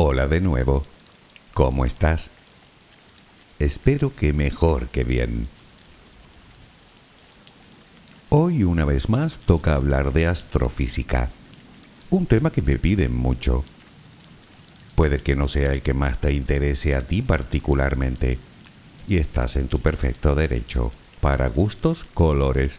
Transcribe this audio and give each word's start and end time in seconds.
Hola 0.00 0.28
de 0.28 0.40
nuevo. 0.40 0.84
¿Cómo 1.54 1.84
estás? 1.84 2.30
Espero 3.58 4.14
que 4.14 4.32
mejor 4.32 4.86
que 4.90 5.02
bien. 5.02 5.48
Hoy 8.28 8.62
una 8.62 8.84
vez 8.84 9.08
más 9.08 9.40
toca 9.40 9.74
hablar 9.74 10.12
de 10.12 10.28
astrofísica, 10.28 11.30
un 12.10 12.26
tema 12.26 12.52
que 12.52 12.62
me 12.62 12.78
piden 12.78 13.12
mucho. 13.12 13.64
Puede 14.94 15.18
que 15.18 15.34
no 15.34 15.48
sea 15.48 15.72
el 15.72 15.82
que 15.82 15.94
más 15.94 16.20
te 16.20 16.32
interese 16.32 16.94
a 16.94 17.02
ti 17.02 17.20
particularmente, 17.20 18.38
y 19.08 19.16
estás 19.16 19.56
en 19.56 19.66
tu 19.66 19.80
perfecto 19.80 20.36
derecho, 20.36 20.92
para 21.20 21.48
gustos, 21.48 22.04
colores. 22.14 22.78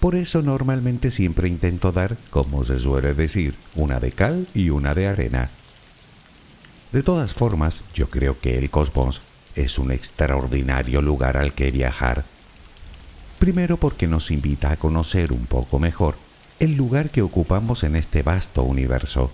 Por 0.00 0.14
eso 0.14 0.40
normalmente 0.40 1.10
siempre 1.10 1.46
intento 1.46 1.92
dar, 1.92 2.16
como 2.30 2.64
se 2.64 2.78
suele 2.78 3.12
decir, 3.12 3.54
una 3.74 4.00
de 4.00 4.12
cal 4.12 4.48
y 4.54 4.70
una 4.70 4.94
de 4.94 5.08
arena. 5.08 5.50
De 6.96 7.02
todas 7.02 7.34
formas, 7.34 7.84
yo 7.92 8.08
creo 8.08 8.40
que 8.40 8.56
el 8.56 8.70
cosmos 8.70 9.20
es 9.54 9.78
un 9.78 9.92
extraordinario 9.92 11.02
lugar 11.02 11.36
al 11.36 11.52
que 11.52 11.70
viajar. 11.70 12.24
Primero 13.38 13.76
porque 13.76 14.06
nos 14.06 14.30
invita 14.30 14.70
a 14.70 14.78
conocer 14.78 15.30
un 15.30 15.44
poco 15.44 15.78
mejor 15.78 16.14
el 16.58 16.74
lugar 16.74 17.10
que 17.10 17.20
ocupamos 17.20 17.84
en 17.84 17.96
este 17.96 18.22
vasto 18.22 18.62
universo, 18.62 19.30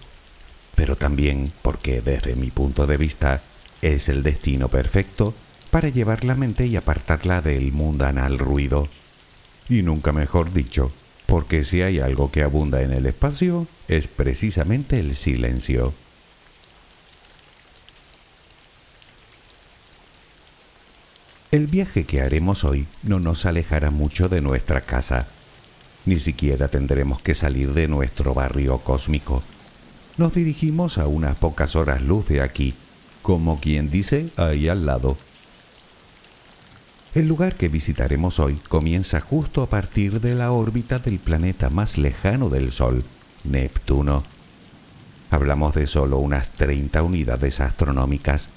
pero 0.75 0.97
también 0.97 1.53
porque 1.63 2.01
desde 2.01 2.35
mi 2.35 2.51
punto 2.51 2.89
de 2.89 2.97
vista 2.97 3.43
es 3.81 4.09
el 4.09 4.25
destino 4.25 4.67
perfecto 4.67 5.33
para 5.71 5.89
llevar 5.89 6.25
la 6.25 6.35
mente 6.35 6.67
y 6.67 6.75
apartarla 6.75 7.43
del 7.43 7.71
mundanal 7.71 8.41
ruido. 8.41 8.89
Y 9.69 9.83
nunca 9.83 10.11
mejor 10.13 10.53
dicho, 10.53 10.91
porque 11.27 11.63
si 11.63 11.81
hay 11.81 12.01
algo 12.01 12.33
que 12.33 12.43
abunda 12.43 12.83
en 12.83 12.91
el 12.91 13.07
espacio 13.07 13.69
es 13.87 14.09
precisamente 14.09 14.99
el 14.99 15.15
silencio. 15.15 15.95
El 21.53 21.67
viaje 21.67 22.05
que 22.05 22.23
haremos 22.23 22.65
hoy 22.65 22.87
no 23.03 23.21
nos 23.21 23.45
alejará 23.45 23.91
mucho 23.91 24.31
de 24.31 24.41
nuestra 24.41 24.81
casa. 24.81 25.27
Ni 26.07 26.19
siquiera 26.19 26.69
tendremos 26.69 27.21
que 27.21 27.35
salir 27.35 27.75
de 27.75 27.89
nuestro 27.89 28.33
barrio 28.33 28.79
cósmico. 28.79 29.43
Nos 30.17 30.33
dirigimos 30.33 30.97
a 30.97 31.07
unas 31.07 31.37
pocas 31.37 31.77
horas 31.77 32.01
luz 32.01 32.29
de 32.29 32.41
aquí, 32.41 32.73
como 33.21 33.61
quien 33.61 33.91
dice 33.91 34.31
ahí 34.39 34.67
al 34.71 34.87
lado. 34.87 35.19
El 37.15 37.29
lugar 37.29 37.55
que 37.57 37.69
visitaremos 37.69 38.41
hoy 38.41 38.55
comienza 38.55 39.21
justo 39.21 39.61
a 39.61 39.69
partir 39.69 40.23
de 40.23 40.35
la 40.35 40.53
órbita 40.53 41.01
del 41.01 41.19
planeta 41.19 41.69
más 41.69 41.99
lejano 41.99 42.49
del 42.49 42.73
Sol, 42.73 43.05
Neptuno. 43.45 44.25
Hablamos 45.29 45.75
de 45.75 45.87
solo 45.87 46.17
unas 46.17 46.49
30 46.49 47.03
unidades 47.03 47.61
astronómicas 47.61 48.49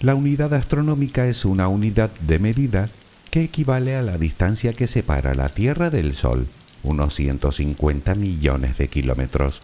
la 0.00 0.14
unidad 0.14 0.52
astronómica 0.54 1.26
es 1.26 1.44
una 1.44 1.68
unidad 1.68 2.10
de 2.20 2.38
medida 2.38 2.88
que 3.30 3.42
equivale 3.42 3.96
a 3.96 4.02
la 4.02 4.18
distancia 4.18 4.72
que 4.72 4.86
separa 4.86 5.34
la 5.34 5.48
Tierra 5.48 5.90
del 5.90 6.14
Sol, 6.14 6.46
unos 6.82 7.14
150 7.14 8.14
millones 8.14 8.78
de 8.78 8.88
kilómetros, 8.88 9.62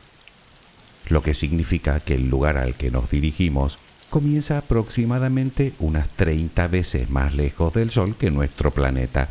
lo 1.09 1.23
que 1.23 1.35
significa 1.35 2.01
que 2.01 2.15
el 2.15 2.29
lugar 2.29 2.57
al 2.57 2.75
que 2.75 2.91
nos 2.91 3.11
dirigimos 3.11 3.79
comienza 4.09 4.59
aproximadamente 4.59 5.73
unas 5.79 6.09
30 6.09 6.67
veces 6.69 7.11
más 7.11 7.35
lejos 7.35 7.75
del 7.75 7.91
Sol 7.91 8.17
que 8.17 8.31
nuestro 8.31 8.73
planeta. 8.73 9.29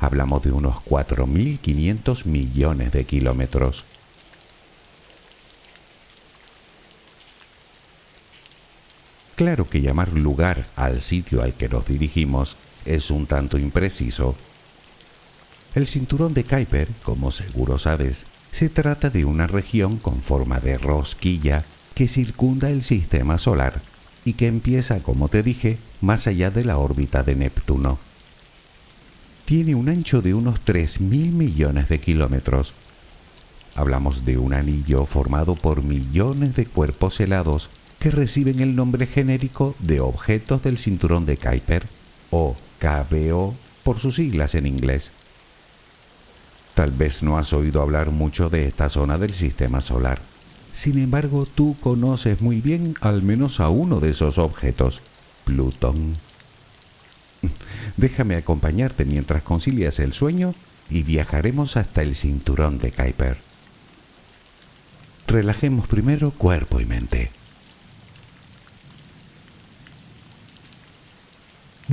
Hablamos 0.00 0.42
de 0.42 0.52
unos 0.52 0.76
4.500 0.84 2.26
millones 2.26 2.92
de 2.92 3.04
kilómetros. 3.04 3.84
Claro 9.36 9.68
que 9.68 9.80
llamar 9.80 10.12
lugar 10.12 10.66
al 10.76 11.00
sitio 11.00 11.42
al 11.42 11.54
que 11.54 11.68
nos 11.68 11.86
dirigimos 11.88 12.56
es 12.84 13.10
un 13.10 13.26
tanto 13.26 13.58
impreciso. 13.58 14.36
El 15.74 15.88
cinturón 15.88 16.34
de 16.34 16.44
Kuiper, 16.44 16.88
como 17.02 17.32
seguro 17.32 17.78
sabes, 17.78 18.26
se 18.52 18.68
trata 18.68 19.10
de 19.10 19.24
una 19.24 19.48
región 19.48 19.98
con 19.98 20.22
forma 20.22 20.60
de 20.60 20.78
rosquilla 20.78 21.64
que 21.96 22.06
circunda 22.06 22.70
el 22.70 22.84
sistema 22.84 23.38
solar 23.38 23.82
y 24.24 24.34
que 24.34 24.46
empieza, 24.46 25.02
como 25.02 25.28
te 25.28 25.42
dije, 25.42 25.78
más 26.00 26.28
allá 26.28 26.52
de 26.52 26.64
la 26.64 26.78
órbita 26.78 27.24
de 27.24 27.34
Neptuno. 27.34 27.98
Tiene 29.44 29.74
un 29.74 29.88
ancho 29.88 30.22
de 30.22 30.32
unos 30.32 30.60
3.000 30.64 31.32
millones 31.32 31.88
de 31.88 31.98
kilómetros. 31.98 32.74
Hablamos 33.74 34.24
de 34.24 34.38
un 34.38 34.54
anillo 34.54 35.04
formado 35.06 35.56
por 35.56 35.82
millones 35.82 36.54
de 36.54 36.66
cuerpos 36.66 37.18
helados 37.18 37.68
que 38.04 38.10
reciben 38.10 38.60
el 38.60 38.76
nombre 38.76 39.06
genérico 39.06 39.74
de 39.78 40.00
objetos 40.00 40.62
del 40.62 40.76
cinturón 40.76 41.24
de 41.24 41.38
Kuiper 41.38 41.86
o 42.30 42.54
KBO 42.78 43.54
por 43.82 43.98
sus 43.98 44.16
siglas 44.16 44.54
en 44.54 44.66
inglés. 44.66 45.12
Tal 46.74 46.90
vez 46.90 47.22
no 47.22 47.38
has 47.38 47.54
oído 47.54 47.80
hablar 47.80 48.10
mucho 48.10 48.50
de 48.50 48.68
esta 48.68 48.90
zona 48.90 49.16
del 49.16 49.32
sistema 49.32 49.80
solar. 49.80 50.20
Sin 50.70 50.98
embargo, 50.98 51.46
tú 51.46 51.76
conoces 51.80 52.42
muy 52.42 52.60
bien 52.60 52.94
al 53.00 53.22
menos 53.22 53.58
a 53.58 53.70
uno 53.70 54.00
de 54.00 54.10
esos 54.10 54.36
objetos, 54.36 55.00
Plutón. 55.46 56.18
Déjame 57.96 58.36
acompañarte 58.36 59.06
mientras 59.06 59.42
concilias 59.42 59.98
el 59.98 60.12
sueño 60.12 60.54
y 60.90 61.04
viajaremos 61.04 61.78
hasta 61.78 62.02
el 62.02 62.14
cinturón 62.14 62.76
de 62.76 62.92
Kuiper. 62.92 63.38
Relajemos 65.26 65.88
primero 65.88 66.32
cuerpo 66.32 66.80
y 66.80 66.84
mente. 66.84 67.30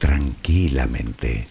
tranquilamente. 0.00 1.46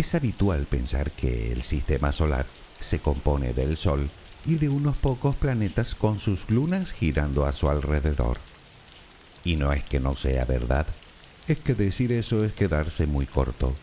Es 0.00 0.14
habitual 0.14 0.64
pensar 0.64 1.10
que 1.10 1.52
el 1.52 1.62
sistema 1.62 2.10
solar 2.10 2.46
se 2.78 3.00
compone 3.00 3.52
del 3.52 3.76
Sol 3.76 4.08
y 4.46 4.54
de 4.54 4.70
unos 4.70 4.96
pocos 4.96 5.36
planetas 5.36 5.94
con 5.94 6.18
sus 6.18 6.48
lunas 6.48 6.92
girando 6.92 7.44
a 7.44 7.52
su 7.52 7.68
alrededor. 7.68 8.38
Y 9.44 9.56
no 9.56 9.74
es 9.74 9.84
que 9.84 10.00
no 10.00 10.14
sea 10.14 10.46
verdad, 10.46 10.86
es 11.48 11.58
que 11.58 11.74
decir 11.74 12.14
eso 12.14 12.46
es 12.46 12.54
quedarse 12.54 13.06
muy 13.06 13.26
corto. 13.26 13.74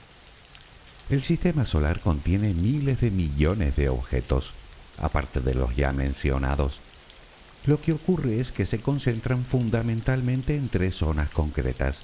El 1.12 1.22
sistema 1.22 1.66
solar 1.66 2.00
contiene 2.00 2.56
miles 2.56 3.00
de 3.00 3.12
millones 3.12 3.76
de 3.76 3.90
objetos, 3.90 4.56
aparte 4.98 5.40
de 5.40 5.54
los 5.54 5.76
ya 5.76 5.94
mencionados. 5.94 6.80
Lo 7.68 7.80
que 7.80 7.94
ocurre 7.94 8.40
es 8.40 8.52
que 8.52 8.66
se 8.66 8.82
concentran 8.82 9.46
fundamentalmente 9.46 10.56
en 10.56 10.68
tres 10.70 10.96
zonas 10.96 11.30
concretas, 11.30 12.02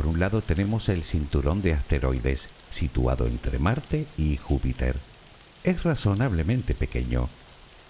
por 0.00 0.06
un 0.06 0.18
lado 0.18 0.40
tenemos 0.40 0.88
el 0.88 1.04
cinturón 1.04 1.60
de 1.60 1.74
asteroides, 1.74 2.48
situado 2.70 3.26
entre 3.26 3.58
Marte 3.58 4.06
y 4.16 4.38
Júpiter. 4.38 4.96
Es 5.62 5.82
razonablemente 5.82 6.74
pequeño, 6.74 7.28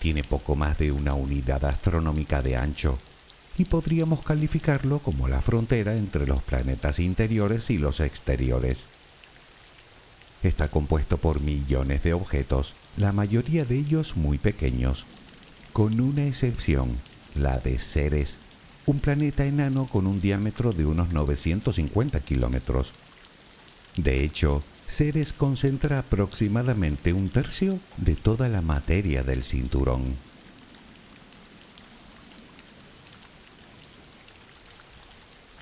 tiene 0.00 0.24
poco 0.24 0.56
más 0.56 0.76
de 0.76 0.90
una 0.90 1.14
unidad 1.14 1.64
astronómica 1.64 2.42
de 2.42 2.56
ancho, 2.56 2.98
y 3.56 3.66
podríamos 3.66 4.24
calificarlo 4.24 4.98
como 4.98 5.28
la 5.28 5.40
frontera 5.40 5.94
entre 5.94 6.26
los 6.26 6.42
planetas 6.42 6.98
interiores 6.98 7.70
y 7.70 7.78
los 7.78 8.00
exteriores. 8.00 8.88
Está 10.42 10.66
compuesto 10.66 11.16
por 11.16 11.40
millones 11.40 12.02
de 12.02 12.12
objetos, 12.12 12.74
la 12.96 13.12
mayoría 13.12 13.64
de 13.64 13.76
ellos 13.76 14.16
muy 14.16 14.36
pequeños, 14.38 15.06
con 15.72 16.00
una 16.00 16.26
excepción, 16.26 16.98
la 17.36 17.58
de 17.58 17.78
Ceres, 17.78 18.40
un 18.90 18.98
planeta 18.98 19.46
enano 19.46 19.86
con 19.86 20.08
un 20.08 20.20
diámetro 20.20 20.72
de 20.72 20.84
unos 20.84 21.12
950 21.12 22.18
kilómetros. 22.22 22.92
De 23.96 24.24
hecho, 24.24 24.64
Ceres 24.88 25.32
concentra 25.32 26.00
aproximadamente 26.00 27.12
un 27.12 27.28
tercio 27.28 27.78
de 27.98 28.16
toda 28.16 28.48
la 28.48 28.62
materia 28.62 29.22
del 29.22 29.44
cinturón. 29.44 30.16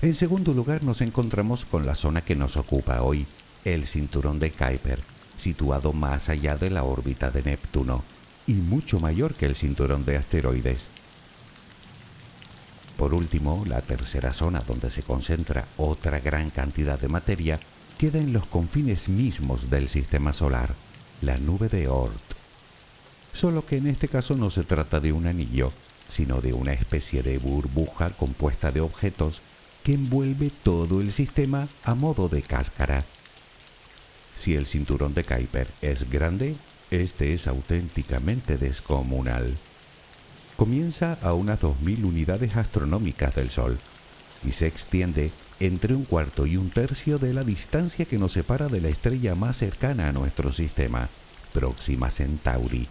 En 0.01 0.15
segundo 0.15 0.55
lugar 0.55 0.83
nos 0.83 1.03
encontramos 1.03 1.67
con 1.67 1.85
la 1.85 1.97
zona 1.97 2.23
que 2.23 2.35
nos 2.35 2.57
ocupa 2.57 3.03
hoy, 3.03 3.27
el 3.67 3.85
cinturón 3.85 4.39
de 4.39 4.53
Kuiper, 4.53 5.01
situado 5.37 5.93
más 5.93 6.31
allá 6.31 6.57
de 6.57 6.71
la 6.71 6.85
órbita 6.85 7.31
de 7.31 7.43
Neptuno 7.43 8.05
y 8.47 8.55
mucho 8.55 9.01
mayor 9.01 9.35
que 9.35 9.45
el 9.45 9.55
cinturón 9.55 10.07
de 10.07 10.17
asteroides. 10.17 10.89
Por 12.99 13.15
último, 13.15 13.63
la 13.65 13.81
tercera 13.81 14.33
zona 14.33 14.61
donde 14.67 14.91
se 14.91 15.05
concentra 15.05 15.69
otra 15.77 16.19
gran 16.19 16.51
cantidad 16.51 16.99
de 16.99 17.07
materia 17.07 17.61
queda 17.97 18.19
en 18.19 18.33
los 18.33 18.45
confines 18.47 19.09
mismos 19.09 19.71
del 19.71 19.89
sistema 19.89 20.33
solar, 20.33 20.75
la 21.23 21.39
nube 21.39 21.69
de 21.69 21.87
Oort. 21.87 22.35
Solo 23.33 23.65
que 23.65 23.77
en 23.77 23.87
este 23.87 24.09
caso 24.09 24.35
no 24.35 24.51
se 24.51 24.65
trata 24.65 24.99
de 24.99 25.13
un 25.13 25.29
anillo, 25.29 25.73
sino 26.09 26.41
de 26.41 26.53
una 26.53 26.73
especie 26.73 27.23
de 27.23 27.39
burbuja 27.39 28.11
compuesta 28.11 28.73
de 28.73 28.81
objetos 28.81 29.43
que 29.85 29.95
envuelve 29.95 30.51
todo 30.65 31.01
el 31.01 31.13
sistema 31.13 31.69
a 31.85 31.95
modo 31.95 32.29
de 32.29 32.43
cáscara. 32.43 33.05
Si 34.35 34.57
el 34.57 34.67
cinturón 34.67 35.15
de 35.15 35.23
Kuiper 35.23 35.69
es 35.83 36.11
grande, 36.11 36.57
este 36.91 37.33
es 37.33 37.47
auténticamente 37.47 38.59
descomunal 38.59 39.57
comienza 40.59 41.17
a 41.23 41.35
unas 41.35 41.61
2.000 41.61 42.05
unidades 42.05 42.57
astronómicas 42.57 43.33
del 43.37 43.49
Sol 43.49 43.79
y 44.45 44.51
se 44.51 44.67
extiende 44.67 45.31
entre 45.61 45.95
un 45.95 46.05
cuarto 46.05 46.47
y 46.47 46.57
un 46.57 46.71
tercio 46.71 47.19
de 47.19 47.33
la 47.33 47.45
distancia 47.45 48.07
que 48.07 48.19
nos 48.19 48.33
separa 48.33 48.67
de 48.67 48.81
la 48.81 48.89
estrella 48.89 49.37
más 49.37 49.57
cercana 49.57 50.09
a 50.09 50.13
nuestro 50.13 50.51
sistema, 50.51 51.11
Próxima 51.53 52.11
Centauri. 52.11 52.89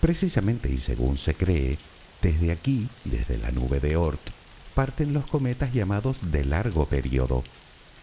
Precisamente 0.00 0.68
y 0.68 0.78
según 0.78 1.16
se 1.16 1.34
cree, 1.34 1.78
desde 2.22 2.50
aquí, 2.50 2.88
desde 3.04 3.38
la 3.38 3.52
nube 3.52 3.78
de 3.78 3.96
Oort, 3.96 4.30
parten 4.74 5.12
los 5.12 5.26
cometas 5.26 5.72
llamados 5.72 6.32
de 6.32 6.44
largo 6.44 6.86
periodo, 6.86 7.44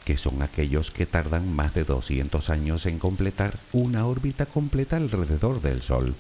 que 0.06 0.16
son 0.16 0.42
aquellos 0.44 0.92
que 0.92 1.06
tardan 1.06 1.54
más 1.54 1.74
de 1.74 1.84
200 1.84 2.50
años 2.50 2.86
en 2.86 3.00
completar 3.00 3.60
una 3.74 4.06
órbita 4.06 4.46
completa 4.46 4.96
alrededor 4.96 5.62
del 5.62 5.82
Sol. 5.82 6.16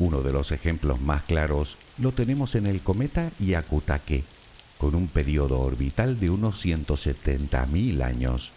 Uno 0.00 0.22
de 0.22 0.32
los 0.32 0.50
ejemplos 0.50 0.98
más 0.98 1.24
claros 1.24 1.76
lo 1.98 2.12
tenemos 2.12 2.54
en 2.54 2.66
el 2.66 2.80
cometa 2.80 3.30
Yakutake, 3.38 4.24
con 4.78 4.94
un 4.94 5.08
periodo 5.08 5.60
orbital 5.60 6.18
de 6.18 6.30
unos 6.30 6.64
170.000 6.64 8.02
años. 8.02 8.52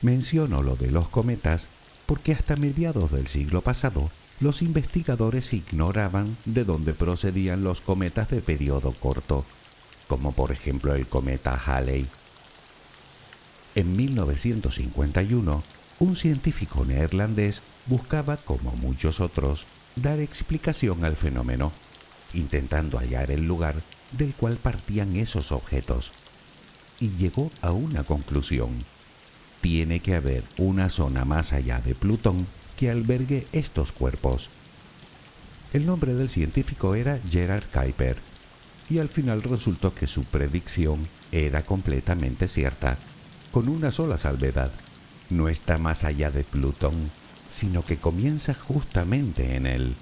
Menciono 0.00 0.62
lo 0.62 0.76
de 0.76 0.92
los 0.92 1.08
cometas 1.08 1.66
porque 2.06 2.32
hasta 2.32 2.54
mediados 2.54 3.10
del 3.10 3.26
siglo 3.26 3.60
pasado 3.60 4.12
los 4.38 4.62
investigadores 4.62 5.52
ignoraban 5.52 6.36
de 6.44 6.62
dónde 6.62 6.94
procedían 6.94 7.64
los 7.64 7.80
cometas 7.80 8.30
de 8.30 8.40
periodo 8.42 8.92
corto, 8.92 9.44
como 10.06 10.30
por 10.30 10.52
ejemplo 10.52 10.94
el 10.94 11.08
cometa 11.08 11.60
Halley 11.66 12.06
en 13.74 13.96
1951, 13.96 15.62
un 15.98 16.16
científico 16.16 16.84
neerlandés 16.84 17.62
buscaba, 17.86 18.36
como 18.36 18.72
muchos 18.72 19.20
otros, 19.20 19.66
dar 19.96 20.20
explicación 20.20 21.04
al 21.04 21.16
fenómeno, 21.16 21.72
intentando 22.32 22.98
hallar 22.98 23.30
el 23.30 23.46
lugar 23.46 23.76
del 24.12 24.34
cual 24.34 24.56
partían 24.56 25.16
esos 25.16 25.52
objetos, 25.52 26.12
y 27.00 27.10
llegó 27.16 27.50
a 27.62 27.72
una 27.72 28.04
conclusión. 28.04 28.84
Tiene 29.60 30.00
que 30.00 30.14
haber 30.14 30.44
una 30.56 30.88
zona 30.88 31.24
más 31.24 31.52
allá 31.52 31.80
de 31.80 31.94
Plutón 31.94 32.46
que 32.76 32.90
albergue 32.90 33.46
estos 33.52 33.92
cuerpos. 33.92 34.50
El 35.72 35.86
nombre 35.86 36.14
del 36.14 36.28
científico 36.28 36.94
era 36.94 37.18
Gerard 37.28 37.64
Kuiper, 37.72 38.18
y 38.88 38.98
al 38.98 39.08
final 39.08 39.42
resultó 39.42 39.94
que 39.94 40.06
su 40.06 40.22
predicción 40.24 41.08
era 41.32 41.62
completamente 41.62 42.46
cierta 42.46 42.98
con 43.54 43.68
una 43.68 43.92
sola 43.92 44.18
salvedad. 44.18 44.72
No 45.30 45.48
está 45.48 45.78
más 45.78 46.02
allá 46.02 46.32
de 46.32 46.42
Plutón, 46.42 47.12
sino 47.48 47.84
que 47.84 47.98
comienza 47.98 48.52
justamente 48.52 49.54
en 49.54 49.66
él. 49.66 49.94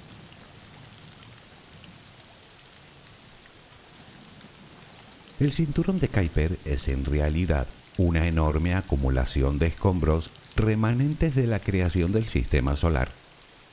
El 5.38 5.52
cinturón 5.52 5.98
de 5.98 6.08
Kuiper 6.08 6.58
es 6.64 6.88
en 6.88 7.04
realidad 7.04 7.66
una 7.98 8.26
enorme 8.26 8.72
acumulación 8.74 9.58
de 9.58 9.66
escombros 9.66 10.30
remanentes 10.56 11.34
de 11.34 11.46
la 11.46 11.60
creación 11.60 12.10
del 12.10 12.28
sistema 12.28 12.74
solar, 12.74 13.10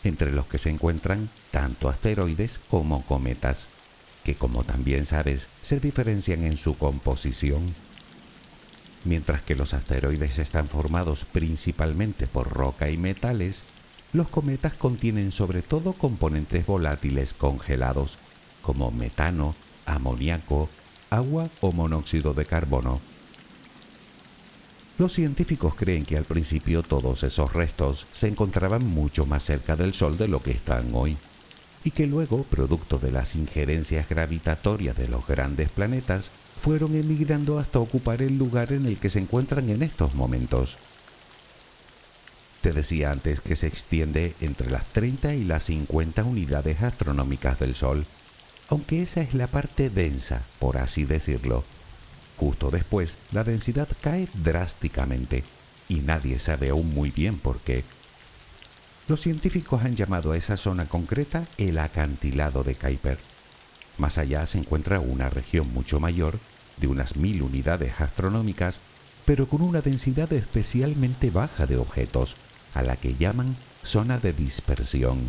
entre 0.03 0.33
los 0.33 0.45
que 0.45 0.57
se 0.57 0.71
encuentran 0.71 1.29
tanto 1.51 1.88
asteroides 1.88 2.59
como 2.69 3.05
cometas, 3.05 3.67
que 4.25 4.36
como 4.36 4.65
también 4.65 5.05
sabes 5.05 5.48
se 5.62 5.79
diferencian 5.79 6.43
en 6.43 6.57
su 6.57 6.77
composición 6.77 7.74
Mientras 9.06 9.41
que 9.41 9.56
los 9.56 9.74
asteroides 9.74 10.39
están 10.39 10.68
formados 10.68 11.25
principalmente 11.25 12.27
por 12.27 12.50
roca 12.51 12.89
y 12.89 12.98
metales, 12.98 13.63
los 14.12 14.27
cometas 14.27 14.74
contienen 14.74 15.32
sobre 15.32 15.62
todo 15.62 15.94
componentes 15.94 16.65
volátiles 16.65 17.34
congelados, 17.34 18.18
como 18.62 18.91
metano, 18.91 19.56
amoníaco, 19.86 20.70
agua 21.10 21.48
o 21.62 21.72
monóxido 21.72 22.34
de 22.34 22.46
carbono. 22.46 23.00
Los 24.98 25.13
científicos 25.13 25.75
creen 25.75 26.06
que 26.06 26.18
al 26.18 26.25
principio 26.25 26.84
todos 26.84 27.24
esos 27.24 27.53
restos 27.53 28.06
se 28.12 28.27
encontraban 28.27 28.86
mucho 28.86 29.25
más 29.25 29.44
cerca 29.44 29.77
del 29.77 29.94
Sol 29.94 30.18
de 30.18 30.27
lo 30.27 30.44
que 30.44 30.51
están 30.51 30.89
hoy, 30.94 31.18
y 31.86 31.91
que 31.91 32.06
luego, 32.06 32.44
producto 32.44 33.00
de 33.00 33.12
las 33.12 33.36
injerencias 33.36 34.10
gravitatorias 34.10 34.98
de 34.98 35.08
los 35.08 35.25
grandes 35.25 35.70
planetas, 35.70 36.32
fueron 36.59 36.95
emigrando 36.95 37.57
hasta 37.57 37.79
ocupar 37.79 38.21
el 38.21 38.37
lugar 38.37 38.73
en 38.73 38.85
el 38.85 38.97
que 38.97 39.09
se 39.09 39.19
encuentran 39.19 39.69
en 39.69 39.81
estos 39.81 40.13
momentos. 40.13 40.77
Te 42.61 42.73
decía 42.73 43.11
antes 43.11 43.39
que 43.39 43.55
se 43.55 43.67
extiende 43.67 44.35
entre 44.41 44.69
las 44.69 44.85
30 44.87 45.33
y 45.35 45.45
las 45.45 45.63
50 45.63 46.23
unidades 46.25 46.81
astronómicas 46.81 47.59
del 47.59 47.75
Sol, 47.75 48.05
aunque 48.67 49.01
esa 49.01 49.21
es 49.21 49.33
la 49.33 49.47
parte 49.47 49.89
densa, 49.89 50.43
por 50.59 50.77
así 50.77 51.05
decirlo. 51.05 51.63
Justo 52.37 52.69
después, 52.69 53.17
la 53.31 53.43
densidad 53.43 53.87
cae 54.01 54.27
drásticamente 54.33 55.43
y 55.87 56.01
nadie 56.01 56.39
sabe 56.39 56.69
aún 56.69 56.93
muy 56.93 57.11
bien 57.11 57.37
por 57.37 57.59
qué. 57.59 57.83
Los 59.07 59.21
científicos 59.21 59.83
han 59.83 59.95
llamado 59.95 60.33
a 60.33 60.37
esa 60.37 60.55
zona 60.55 60.87
concreta 60.87 61.47
el 61.57 61.79
acantilado 61.79 62.63
de 62.63 62.75
Kuiper. 62.75 63.17
Más 64.00 64.18
allá 64.18 64.46
se 64.46 64.58
encuentra 64.58 65.01
una 65.01 65.29
región 65.29 65.72
mucho 65.74 66.00
mayor, 66.00 66.39
de 66.77 66.88
unas 66.88 67.18
mil 67.18 67.41
unidades 67.41 68.00
astronómicas, 68.00 68.79
pero 69.25 69.48
con 69.48 69.62
una 69.62 69.82
densidad 69.82 70.32
especialmente 70.32 71.29
baja 71.29 71.68
de 71.68 71.75
objetos, 71.75 72.38
a 72.74 72.82
la 72.82 72.96
que 72.96 73.15
llaman 73.15 73.58
zona 73.84 74.18
de 74.18 74.32
dispersión. 74.32 75.20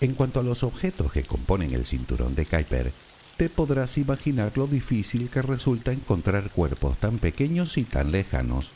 En 0.00 0.14
cuanto 0.14 0.40
a 0.40 0.44
los 0.44 0.62
objetos 0.62 1.10
que 1.10 1.24
componen 1.24 1.72
el 1.72 1.86
cinturón 1.86 2.34
de 2.34 2.44
Kuiper, 2.44 2.92
te 3.38 3.48
podrás 3.48 3.96
imaginar 3.96 4.52
lo 4.56 4.66
difícil 4.66 5.30
que 5.30 5.40
resulta 5.40 5.92
encontrar 5.92 6.50
cuerpos 6.50 6.98
tan 6.98 7.18
pequeños 7.18 7.78
y 7.78 7.84
tan 7.84 8.12
lejanos, 8.12 8.70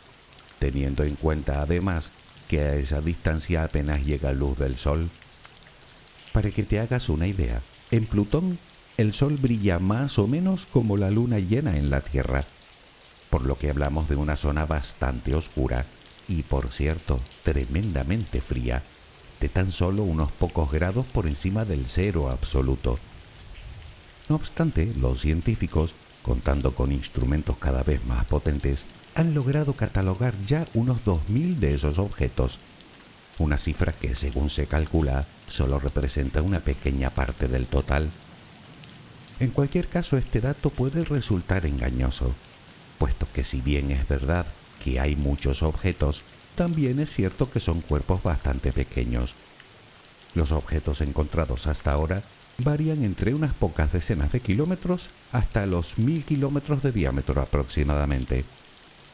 teniendo 0.59 1.05
en 1.05 1.17
cuenta 1.17 1.61
además 1.61 2.13
que 2.53 2.61
a 2.61 2.75
esa 2.75 3.01
distancia 3.01 3.65
apenas 3.65 4.05
llega 4.05 4.35
luz 4.35 4.59
del 4.59 4.77
Sol. 4.77 5.09
Para 6.35 6.51
que 6.51 6.65
te 6.65 6.81
hagas 6.81 7.09
una 7.09 7.27
idea, 7.27 7.63
en 7.91 8.05
Plutón 8.05 8.59
el 8.99 9.15
Sol 9.15 9.39
brilla 9.39 9.79
más 9.79 10.19
o 10.19 10.27
menos 10.27 10.67
como 10.67 10.99
la 10.99 11.11
luna 11.11 11.39
llena 11.39 11.79
en 11.79 11.89
la 11.89 12.03
Tierra, 12.03 12.45
por 13.31 13.47
lo 13.47 13.57
que 13.57 13.71
hablamos 13.71 14.07
de 14.11 14.17
una 14.17 14.37
zona 14.37 14.67
bastante 14.67 15.35
oscura 15.35 15.87
y, 16.29 16.43
por 16.43 16.71
cierto, 16.71 17.21
tremendamente 17.43 18.43
fría, 18.43 18.83
de 19.41 19.49
tan 19.49 19.73
solo 19.73 20.03
unos 20.03 20.31
pocos 20.31 20.71
grados 20.71 21.07
por 21.07 21.27
encima 21.27 21.65
del 21.65 21.87
cero 21.87 22.29
absoluto. 22.29 22.99
No 24.29 24.37
obstante, 24.37 24.93
los 25.01 25.23
científicos, 25.23 25.95
contando 26.21 26.75
con 26.75 26.93
instrumentos 26.93 27.57
cada 27.57 27.83
vez 27.83 28.05
más 28.05 28.27
potentes, 28.27 28.85
han 29.15 29.35
logrado 29.35 29.75
catalogar 29.75 30.35
ya 30.47 30.67
unos 30.75 31.05
2.000 31.05 31.57
de 31.57 31.75
esos 31.75 31.99
objetos, 31.99 32.59
una 33.39 33.59
cifra 33.59 33.93
que, 33.93 34.15
según 34.15 34.51
se 34.51 34.67
calcula, 34.67 35.27
solo 35.47 35.79
representa 35.79 36.43
una 36.43 36.61
pequeña 36.61 37.11
parte 37.11 37.49
del 37.49 37.67
total. 37.67 38.11
En 39.41 39.51
cualquier 39.51 39.89
caso, 39.89 40.17
este 40.17 40.41
dato 40.41 40.71
puede 40.71 41.05
resultar 41.05 41.67
engañoso, 41.67 42.35
puesto 42.99 43.27
que 43.33 43.45
si 43.45 43.61
bien 43.61 43.91
es 43.91 44.07
verdad 44.07 44.47
que 44.83 45.01
hay 45.01 45.17
muchos 45.17 45.63
objetos, 45.63 46.23
también 46.55 47.01
es 47.01 47.13
cierto 47.13 47.51
que 47.51 47.61
son 47.61 47.81
cuerpos 47.81 48.23
bastante 48.23 48.73
pequeños. 48.73 49.35
Los 50.35 50.53
objetos 50.53 51.01
encontrados 51.01 51.67
hasta 51.67 51.93
ahora 51.93 52.23
varían 52.59 53.03
entre 53.05 53.35
unas 53.35 53.55
pocas 53.55 53.93
decenas 53.93 54.33
de 54.33 54.41
kilómetros 54.41 55.11
hasta 55.33 55.67
los 55.67 55.99
mil 55.99 56.25
kilómetros 56.25 56.83
de 56.83 56.93
diámetro 56.93 57.41
aproximadamente. 57.41 58.45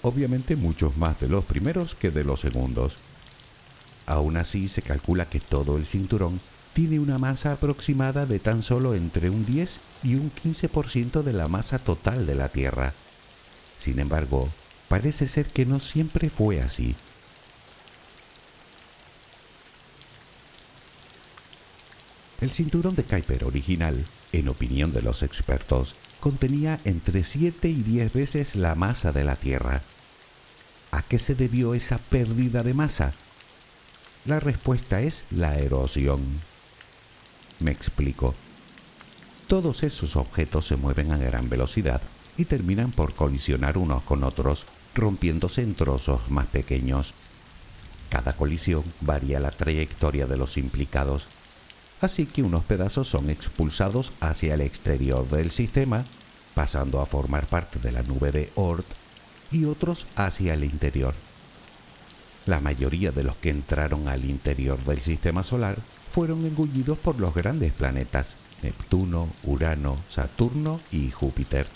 Obviamente 0.02 0.56
muchos 0.56 0.96
más 0.96 1.20
de 1.20 1.28
los 1.28 1.44
primeros 1.44 1.94
que 1.94 2.10
de 2.10 2.24
los 2.24 2.40
segundos. 2.40 2.98
Aún 4.06 4.36
así 4.36 4.68
se 4.68 4.82
calcula 4.82 5.28
que 5.28 5.40
todo 5.40 5.76
el 5.76 5.86
cinturón 5.86 6.40
tiene 6.72 7.00
una 7.00 7.18
masa 7.18 7.52
aproximada 7.52 8.24
de 8.24 8.38
tan 8.38 8.62
solo 8.62 8.94
entre 8.94 9.30
un 9.30 9.44
10 9.44 9.80
y 10.04 10.14
un 10.14 10.30
15% 10.30 11.22
de 11.22 11.32
la 11.32 11.48
masa 11.48 11.78
total 11.78 12.26
de 12.26 12.36
la 12.36 12.48
Tierra. 12.48 12.94
Sin 13.76 13.98
embargo, 13.98 14.48
parece 14.88 15.26
ser 15.26 15.46
que 15.46 15.66
no 15.66 15.80
siempre 15.80 16.30
fue 16.30 16.60
así. 16.60 16.94
El 22.40 22.50
cinturón 22.50 22.94
de 22.94 23.02
Kuiper 23.02 23.44
original, 23.44 24.06
en 24.30 24.48
opinión 24.48 24.92
de 24.92 25.02
los 25.02 25.24
expertos, 25.24 25.96
contenía 26.20 26.78
entre 26.84 27.24
7 27.24 27.68
y 27.68 27.82
10 27.82 28.12
veces 28.12 28.54
la 28.54 28.76
masa 28.76 29.10
de 29.10 29.24
la 29.24 29.34
Tierra. 29.34 29.82
¿A 30.92 31.02
qué 31.02 31.18
se 31.18 31.34
debió 31.34 31.74
esa 31.74 31.98
pérdida 31.98 32.62
de 32.62 32.74
masa? 32.74 33.12
La 34.24 34.38
respuesta 34.38 35.00
es 35.00 35.24
la 35.30 35.58
erosión. 35.58 36.20
Me 37.58 37.72
explico. 37.72 38.36
Todos 39.48 39.82
esos 39.82 40.14
objetos 40.14 40.66
se 40.66 40.76
mueven 40.76 41.10
a 41.10 41.16
gran 41.16 41.48
velocidad 41.48 42.02
y 42.36 42.44
terminan 42.44 42.92
por 42.92 43.14
colisionar 43.14 43.78
unos 43.78 44.04
con 44.04 44.22
otros, 44.22 44.66
rompiéndose 44.94 45.62
en 45.62 45.74
trozos 45.74 46.30
más 46.30 46.46
pequeños. 46.46 47.14
Cada 48.10 48.34
colisión 48.34 48.84
varía 49.00 49.40
la 49.40 49.50
trayectoria 49.50 50.26
de 50.26 50.36
los 50.36 50.56
implicados, 50.56 51.26
así 52.00 52.26
que 52.26 52.42
unos 52.42 52.64
pedazos 52.64 53.08
son 53.08 53.30
expulsados 53.30 54.12
hacia 54.20 54.54
el 54.54 54.60
exterior 54.60 55.28
del 55.28 55.50
sistema, 55.50 56.04
pasando 56.54 57.00
a 57.00 57.06
formar 57.06 57.46
parte 57.46 57.78
de 57.78 57.92
la 57.92 58.02
nube 58.02 58.32
de 58.32 58.50
Oort, 58.54 58.86
y 59.50 59.64
otros 59.64 60.06
hacia 60.16 60.54
el 60.54 60.64
interior. 60.64 61.14
La 62.46 62.60
mayoría 62.60 63.12
de 63.12 63.22
los 63.22 63.36
que 63.36 63.50
entraron 63.50 64.08
al 64.08 64.24
interior 64.24 64.78
del 64.84 65.00
sistema 65.00 65.42
solar 65.42 65.78
fueron 66.10 66.46
engullidos 66.46 66.98
por 66.98 67.20
los 67.20 67.34
grandes 67.34 67.72
planetas 67.72 68.36
Neptuno, 68.62 69.28
Urano, 69.44 69.98
Saturno 70.08 70.80
y 70.90 71.10
Júpiter. 71.10 71.66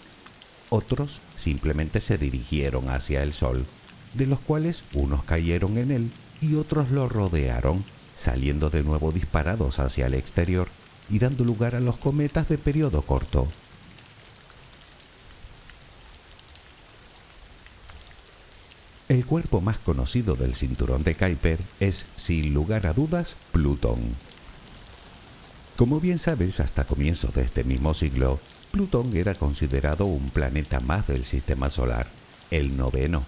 Otros 0.70 1.20
simplemente 1.36 2.00
se 2.00 2.18
dirigieron 2.18 2.88
hacia 2.88 3.22
el 3.22 3.32
Sol, 3.32 3.66
de 4.14 4.26
los 4.26 4.40
cuales 4.40 4.84
unos 4.94 5.22
cayeron 5.24 5.78
en 5.78 5.90
él 5.90 6.10
y 6.40 6.54
otros 6.54 6.90
lo 6.90 7.08
rodearon, 7.08 7.84
saliendo 8.14 8.70
de 8.70 8.82
nuevo 8.82 9.12
disparados 9.12 9.78
hacia 9.78 10.06
el 10.06 10.14
exterior 10.14 10.68
y 11.10 11.18
dando 11.18 11.44
lugar 11.44 11.74
a 11.74 11.80
los 11.80 11.96
cometas 11.96 12.48
de 12.48 12.58
periodo 12.58 13.02
corto. 13.02 13.48
El 19.08 19.26
cuerpo 19.26 19.60
más 19.60 19.78
conocido 19.78 20.36
del 20.36 20.54
cinturón 20.54 21.02
de 21.02 21.14
Kuiper 21.16 21.58
es, 21.80 22.06
sin 22.16 22.54
lugar 22.54 22.86
a 22.86 22.94
dudas, 22.94 23.36
Plutón. 23.52 24.00
Como 25.76 26.00
bien 26.00 26.18
sabes, 26.18 26.60
hasta 26.60 26.84
comienzos 26.84 27.34
de 27.34 27.42
este 27.42 27.62
mismo 27.62 27.92
siglo, 27.92 28.40
Plutón 28.70 29.14
era 29.14 29.34
considerado 29.34 30.06
un 30.06 30.30
planeta 30.30 30.80
más 30.80 31.08
del 31.08 31.26
sistema 31.26 31.68
solar, 31.68 32.06
el 32.50 32.76
noveno. 32.76 33.26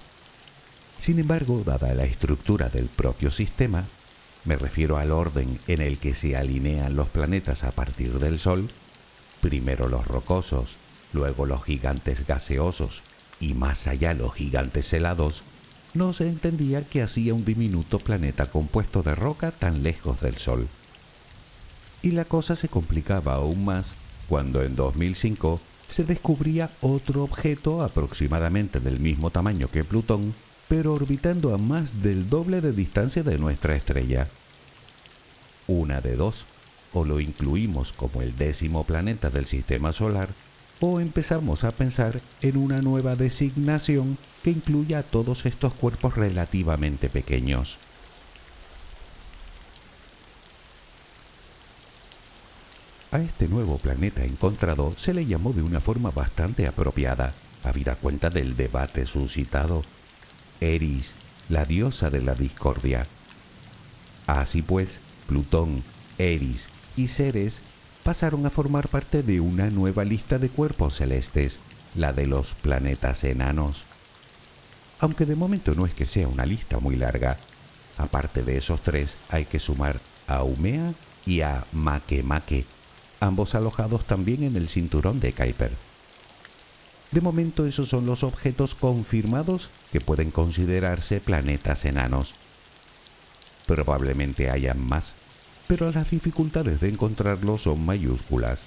Sin 0.98 1.18
embargo, 1.18 1.62
dada 1.66 1.92
la 1.92 2.04
estructura 2.04 2.70
del 2.70 2.86
propio 2.86 3.30
sistema, 3.30 3.84
me 4.44 4.56
refiero 4.56 4.98
al 4.98 5.10
orden 5.10 5.58
en 5.66 5.80
el 5.80 5.98
que 5.98 6.14
se 6.14 6.36
alinean 6.36 6.96
los 6.96 7.08
planetas 7.08 7.64
a 7.64 7.72
partir 7.72 8.18
del 8.18 8.38
Sol, 8.38 8.68
primero 9.40 9.88
los 9.88 10.06
rocosos, 10.06 10.76
luego 11.12 11.46
los 11.46 11.64
gigantes 11.64 12.26
gaseosos 12.26 13.02
y 13.40 13.54
más 13.54 13.86
allá 13.86 14.14
los 14.14 14.34
gigantes 14.34 14.92
helados, 14.92 15.42
no 15.94 16.12
se 16.12 16.28
entendía 16.28 16.84
que 16.84 17.02
hacía 17.02 17.34
un 17.34 17.44
diminuto 17.44 17.98
planeta 17.98 18.46
compuesto 18.50 19.02
de 19.02 19.14
roca 19.14 19.52
tan 19.52 19.82
lejos 19.82 20.20
del 20.20 20.36
Sol. 20.36 20.68
Y 22.02 22.10
la 22.10 22.24
cosa 22.24 22.56
se 22.56 22.68
complicaba 22.68 23.34
aún 23.34 23.64
más 23.64 23.94
cuando 24.28 24.62
en 24.62 24.76
2005 24.76 25.60
se 25.88 26.04
descubría 26.04 26.70
otro 26.80 27.22
objeto 27.22 27.82
aproximadamente 27.82 28.80
del 28.80 28.98
mismo 28.98 29.30
tamaño 29.30 29.68
que 29.68 29.84
Plutón, 29.84 30.34
pero 30.68 30.94
orbitando 30.94 31.54
a 31.54 31.58
más 31.58 32.02
del 32.02 32.28
doble 32.28 32.60
de 32.60 32.72
distancia 32.72 33.22
de 33.22 33.38
nuestra 33.38 33.76
estrella. 33.76 34.28
Una 35.66 36.00
de 36.00 36.16
dos, 36.16 36.46
o 36.92 37.04
lo 37.04 37.20
incluimos 37.20 37.92
como 37.92 38.22
el 38.22 38.36
décimo 38.36 38.84
planeta 38.84 39.30
del 39.30 39.46
sistema 39.46 39.92
solar, 39.92 40.28
o 40.80 41.00
empezamos 41.00 41.64
a 41.64 41.72
pensar 41.72 42.20
en 42.42 42.56
una 42.56 42.82
nueva 42.82 43.16
designación 43.16 44.18
que 44.42 44.50
incluya 44.50 44.98
a 44.98 45.02
todos 45.02 45.46
estos 45.46 45.74
cuerpos 45.74 46.16
relativamente 46.16 47.08
pequeños. 47.08 47.78
A 53.14 53.20
este 53.20 53.46
nuevo 53.46 53.78
planeta 53.78 54.24
encontrado 54.24 54.92
se 54.96 55.14
le 55.14 55.24
llamó 55.24 55.52
de 55.52 55.62
una 55.62 55.80
forma 55.80 56.10
bastante 56.10 56.66
apropiada, 56.66 57.32
habida 57.62 57.94
cuenta 57.94 58.28
del 58.28 58.56
debate 58.56 59.06
suscitado. 59.06 59.84
Eris, 60.60 61.14
la 61.48 61.64
diosa 61.64 62.10
de 62.10 62.22
la 62.22 62.34
discordia. 62.34 63.06
Así 64.26 64.62
pues, 64.62 65.00
Plutón, 65.26 65.82
Eris 66.18 66.68
y 66.96 67.08
Ceres 67.08 67.62
pasaron 68.02 68.44
a 68.46 68.50
formar 68.50 68.88
parte 68.88 69.22
de 69.22 69.40
una 69.40 69.70
nueva 69.70 70.04
lista 70.04 70.38
de 70.38 70.48
cuerpos 70.48 70.96
celestes, 70.96 71.58
la 71.94 72.12
de 72.12 72.26
los 72.26 72.54
planetas 72.54 73.24
enanos. 73.24 73.84
Aunque 75.00 75.26
de 75.26 75.36
momento 75.36 75.74
no 75.74 75.86
es 75.86 75.94
que 75.94 76.04
sea 76.04 76.28
una 76.28 76.46
lista 76.46 76.78
muy 76.78 76.96
larga, 76.96 77.38
aparte 77.98 78.42
de 78.42 78.56
esos 78.56 78.82
tres 78.82 79.16
hay 79.28 79.44
que 79.44 79.58
sumar 79.58 80.00
a 80.26 80.42
Umea 80.42 80.94
y 81.26 81.40
a 81.40 81.64
Makemake, 81.72 82.64
ambos 83.20 83.54
alojados 83.54 84.06
también 84.06 84.42
en 84.42 84.56
el 84.56 84.68
cinturón 84.68 85.20
de 85.20 85.32
Kuiper. 85.32 85.72
De 87.10 87.20
momento 87.20 87.66
esos 87.66 87.88
son 87.88 88.06
los 88.06 88.22
objetos 88.22 88.74
confirmados 88.74 89.70
que 89.94 90.00
pueden 90.00 90.32
considerarse 90.32 91.20
planetas 91.20 91.84
enanos. 91.84 92.34
Probablemente 93.64 94.50
hayan 94.50 94.84
más, 94.84 95.12
pero 95.68 95.92
las 95.92 96.10
dificultades 96.10 96.80
de 96.80 96.88
encontrarlos 96.88 97.62
son 97.62 97.86
mayúsculas. 97.86 98.64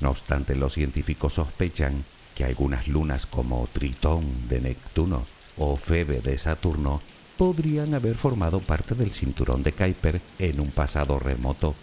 No 0.00 0.10
obstante, 0.10 0.56
los 0.56 0.72
científicos 0.72 1.34
sospechan 1.34 2.04
que 2.34 2.44
algunas 2.44 2.88
lunas 2.88 3.26
como 3.26 3.68
Tritón 3.72 4.48
de 4.48 4.60
Neptuno 4.60 5.24
o 5.56 5.76
Febe 5.76 6.20
de 6.20 6.36
Saturno 6.36 7.00
podrían 7.36 7.94
haber 7.94 8.16
formado 8.16 8.58
parte 8.58 8.96
del 8.96 9.12
cinturón 9.12 9.62
de 9.62 9.70
Kuiper 9.70 10.20
en 10.40 10.58
un 10.58 10.72
pasado 10.72 11.20
remoto. 11.20 11.76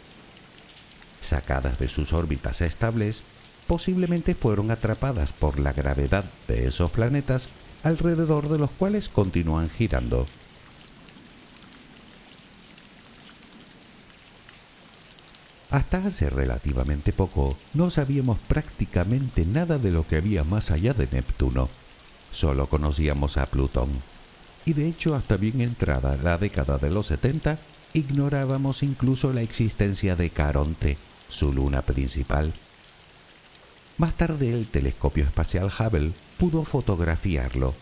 Sacadas 1.21 1.79
de 1.79 1.87
sus 1.87 2.11
órbitas 2.11 2.59
estables, 2.59 3.23
posiblemente 3.65 4.35
fueron 4.35 4.71
atrapadas 4.71 5.31
por 5.31 5.57
la 5.57 5.71
gravedad 5.71 6.25
de 6.49 6.67
esos 6.67 6.91
planetas 6.91 7.47
alrededor 7.83 8.49
de 8.49 8.57
los 8.57 8.71
cuales 8.71 9.09
continúan 9.09 9.69
girando. 9.69 10.27
Hasta 15.69 16.05
hace 16.05 16.29
relativamente 16.29 17.11
poco 17.11 17.57
no 17.73 17.89
sabíamos 17.89 18.39
prácticamente 18.47 19.45
nada 19.45 19.77
de 19.77 19.91
lo 19.91 20.07
que 20.07 20.15
había 20.15 20.43
más 20.43 20.71
allá 20.71 20.93
de 20.93 21.07
Neptuno. 21.11 21.69
Solo 22.31 22.67
conocíamos 22.67 23.37
a 23.37 23.47
Plutón. 23.47 23.89
Y 24.65 24.73
de 24.73 24.87
hecho 24.87 25.15
hasta 25.15 25.37
bien 25.37 25.61
entrada 25.61 26.17
la 26.23 26.37
década 26.37 26.77
de 26.77 26.89
los 26.89 27.07
70 27.07 27.57
ignorábamos 27.93 28.83
incluso 28.83 29.33
la 29.33 29.41
existencia 29.41 30.15
de 30.15 30.29
Caronte, 30.29 30.97
su 31.29 31.53
luna 31.53 31.81
principal. 31.81 32.53
Más 33.97 34.13
tarde 34.13 34.53
el 34.53 34.67
telescopio 34.67 35.23
espacial 35.23 35.71
Hubble 35.71 36.11
pudo 36.37 36.63
fotografiarlo, 36.63 37.73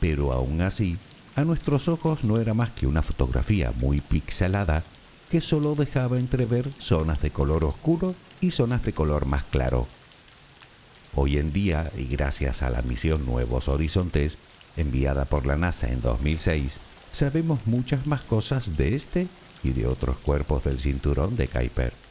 pero 0.00 0.32
aún 0.32 0.60
así, 0.60 0.98
a 1.34 1.44
nuestros 1.44 1.88
ojos 1.88 2.24
no 2.24 2.38
era 2.38 2.52
más 2.52 2.70
que 2.72 2.86
una 2.86 3.00
fotografía 3.00 3.72
muy 3.76 4.02
pixelada 4.02 4.82
que 5.30 5.40
solo 5.40 5.74
dejaba 5.74 6.18
entrever 6.18 6.70
zonas 6.78 7.22
de 7.22 7.30
color 7.30 7.64
oscuro 7.64 8.14
y 8.42 8.50
zonas 8.50 8.84
de 8.84 8.92
color 8.92 9.24
más 9.24 9.44
claro. 9.44 9.86
Hoy 11.14 11.38
en 11.38 11.54
día, 11.54 11.90
y 11.96 12.04
gracias 12.04 12.62
a 12.62 12.68
la 12.68 12.82
misión 12.82 13.24
Nuevos 13.24 13.68
Horizontes, 13.68 14.36
enviada 14.76 15.24
por 15.24 15.46
la 15.46 15.56
NASA 15.56 15.88
en 15.88 16.02
2006, 16.02 16.80
sabemos 17.12 17.60
muchas 17.64 18.06
más 18.06 18.20
cosas 18.20 18.76
de 18.76 18.94
este 18.94 19.26
y 19.64 19.70
de 19.70 19.86
otros 19.86 20.18
cuerpos 20.18 20.64
del 20.64 20.78
cinturón 20.78 21.34
de 21.34 21.48
Kuiper. 21.48 22.05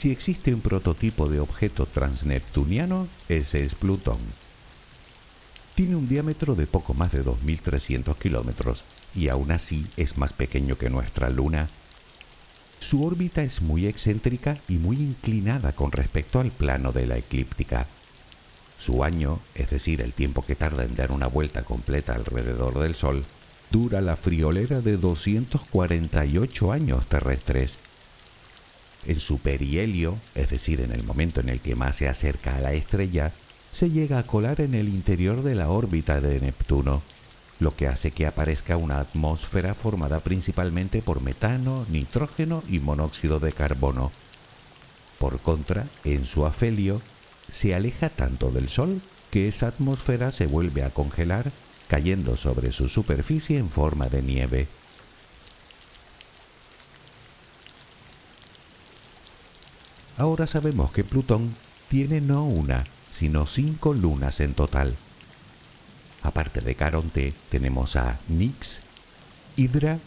Si 0.00 0.10
existe 0.10 0.54
un 0.54 0.62
prototipo 0.62 1.28
de 1.28 1.40
objeto 1.40 1.84
transneptuniano, 1.84 3.06
ese 3.28 3.62
es 3.64 3.74
Plutón 3.74 4.18
tiene 5.80 5.96
un 5.96 6.08
diámetro 6.08 6.54
de 6.54 6.66
poco 6.66 6.92
más 6.92 7.10
de 7.10 7.24
2.300 7.24 8.14
kilómetros 8.18 8.84
y 9.14 9.28
aún 9.28 9.50
así 9.50 9.86
es 9.96 10.18
más 10.18 10.34
pequeño 10.34 10.76
que 10.76 10.90
nuestra 10.90 11.30
Luna. 11.30 11.70
Su 12.80 13.02
órbita 13.02 13.42
es 13.42 13.62
muy 13.62 13.86
excéntrica 13.86 14.58
y 14.68 14.74
muy 14.74 14.96
inclinada 14.96 15.72
con 15.72 15.90
respecto 15.90 16.38
al 16.38 16.50
plano 16.50 16.92
de 16.92 17.06
la 17.06 17.16
eclíptica. 17.16 17.86
Su 18.78 19.04
año, 19.04 19.40
es 19.54 19.70
decir, 19.70 20.02
el 20.02 20.12
tiempo 20.12 20.44
que 20.44 20.54
tarda 20.54 20.84
en 20.84 20.96
dar 20.96 21.12
una 21.12 21.28
vuelta 21.28 21.62
completa 21.62 22.14
alrededor 22.14 22.78
del 22.78 22.94
Sol, 22.94 23.24
dura 23.70 24.02
la 24.02 24.16
friolera 24.16 24.82
de 24.82 24.98
248 24.98 26.72
años 26.72 27.06
terrestres. 27.06 27.78
En 29.06 29.18
su 29.18 29.38
perihelio, 29.38 30.18
es 30.34 30.50
decir, 30.50 30.80
en 30.80 30.92
el 30.92 31.02
momento 31.04 31.40
en 31.40 31.48
el 31.48 31.60
que 31.60 31.74
más 31.74 31.96
se 31.96 32.08
acerca 32.08 32.56
a 32.56 32.60
la 32.60 32.72
estrella, 32.72 33.32
se 33.72 33.90
llega 33.90 34.18
a 34.18 34.24
colar 34.24 34.60
en 34.60 34.74
el 34.74 34.88
interior 34.88 35.42
de 35.42 35.54
la 35.54 35.70
órbita 35.70 36.20
de 36.20 36.40
Neptuno, 36.40 37.02
lo 37.60 37.74
que 37.76 37.86
hace 37.86 38.10
que 38.10 38.26
aparezca 38.26 38.76
una 38.76 38.98
atmósfera 38.98 39.74
formada 39.74 40.20
principalmente 40.20 41.02
por 41.02 41.22
metano, 41.22 41.86
nitrógeno 41.88 42.62
y 42.68 42.80
monóxido 42.80 43.38
de 43.38 43.52
carbono. 43.52 44.10
Por 45.18 45.40
contra, 45.40 45.86
en 46.04 46.24
su 46.26 46.46
afelio, 46.46 47.02
se 47.50 47.74
aleja 47.74 48.08
tanto 48.08 48.50
del 48.50 48.68
Sol 48.68 49.02
que 49.30 49.48
esa 49.48 49.68
atmósfera 49.68 50.30
se 50.30 50.46
vuelve 50.46 50.82
a 50.82 50.90
congelar, 50.90 51.52
cayendo 51.88 52.36
sobre 52.36 52.72
su 52.72 52.88
superficie 52.88 53.58
en 53.58 53.68
forma 53.68 54.08
de 54.08 54.22
nieve. 54.22 54.68
Ahora 60.20 60.46
sabemos 60.46 60.92
que 60.92 61.02
Plutón 61.02 61.54
tiene 61.88 62.20
no 62.20 62.44
una, 62.44 62.84
sino 63.08 63.46
cinco 63.46 63.94
lunas 63.94 64.40
en 64.40 64.52
total. 64.52 64.94
Aparte 66.22 66.60
de 66.60 66.74
Caronte, 66.74 67.32
tenemos 67.48 67.96
a 67.96 68.20
Nix, 68.28 68.82
Hydra, 69.56 69.98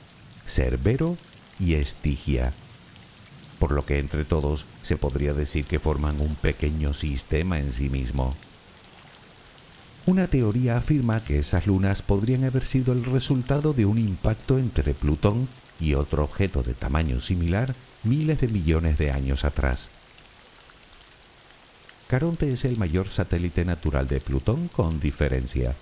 Cerbero 0.45 1.17
y 1.60 1.73
Estigia, 1.73 2.54
por 3.58 3.71
lo 3.71 3.88
que 3.88 3.97
entre 3.97 4.23
todos 4.23 4.67
se 4.84 4.97
podría 4.97 5.34
decir 5.34 5.65
que 5.65 5.80
forman 5.80 6.21
un 6.21 6.36
pequeño 6.36 6.93
sistema 6.93 7.58
en 7.58 7.73
sí 7.73 7.89
mismo. 7.89 8.36
Una 10.06 10.28
teoría 10.28 10.78
afirma 10.78 11.26
que 11.26 11.39
esas 11.39 11.65
lunas 11.65 12.04
podrían 12.04 12.43
haber 12.43 12.65
sido 12.65 12.93
el 12.93 13.04
resultado 13.04 13.73
de 13.73 13.88
un 13.88 13.97
impacto 13.97 14.60
entre 14.60 14.93
Plutón 14.93 15.47
y 15.80 15.95
otro 15.95 16.23
objeto 16.23 16.62
de 16.62 16.76
tamaño 16.76 17.19
similar 17.19 17.73
miles 18.04 18.39
de 18.41 18.47
millones 18.47 18.99
de 18.99 19.10
años 19.10 19.43
atrás. 19.43 19.89
Caronte 22.07 22.51
es 22.51 22.65
el 22.65 22.77
mayor 22.77 23.09
satélite 23.09 23.65
natural 23.65 24.07
de 24.07 24.19
Plutón 24.19 24.67
con 24.67 24.99
diferencia. 24.99 25.75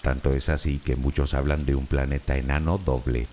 Tanto 0.00 0.32
es 0.32 0.48
así 0.48 0.78
que 0.78 0.96
muchos 0.96 1.34
hablan 1.34 1.64
de 1.64 1.74
un 1.74 1.86
planeta 1.86 2.36
enano 2.36 2.78
doble. 2.78 3.28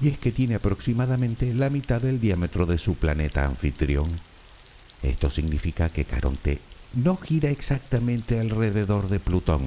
Y 0.00 0.08
es 0.08 0.18
que 0.18 0.32
tiene 0.32 0.56
aproximadamente 0.56 1.54
la 1.54 1.70
mitad 1.70 2.00
del 2.00 2.20
diámetro 2.20 2.66
de 2.66 2.78
su 2.78 2.94
planeta 2.94 3.46
anfitrión. 3.46 4.20
Esto 5.02 5.30
significa 5.30 5.88
que 5.88 6.04
Caronte 6.04 6.60
no 6.94 7.16
gira 7.16 7.50
exactamente 7.50 8.38
alrededor 8.38 9.08
de 9.08 9.20
Plutón, 9.20 9.62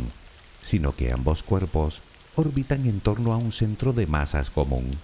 sino 0.62 0.96
que 0.96 1.12
ambos 1.12 1.42
cuerpos 1.44 2.02
orbitan 2.36 2.86
en 2.86 3.00
torno 3.00 3.34
a 3.34 3.38
un 3.38 3.52
centro 3.52 3.94
de 3.94 4.08
masas 4.08 4.50
común. 4.50 4.98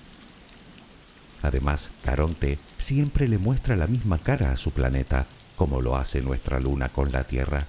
Además, 1.42 1.92
Caronte 2.04 2.58
siempre 2.78 3.28
le 3.28 3.38
muestra 3.38 3.76
la 3.76 3.88
misma 3.88 4.18
cara 4.18 4.52
a 4.52 4.58
su 4.58 4.72
planeta, 4.72 5.28
como 5.58 5.82
lo 5.82 5.98
hace 5.98 6.22
nuestra 6.22 6.62
luna 6.62 6.88
con 6.88 7.12
la 7.12 7.26
Tierra, 7.26 7.66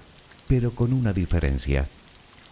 pero 0.47 0.71
con 0.71 0.93
una 0.93 1.11
diferencia. 1.11 1.87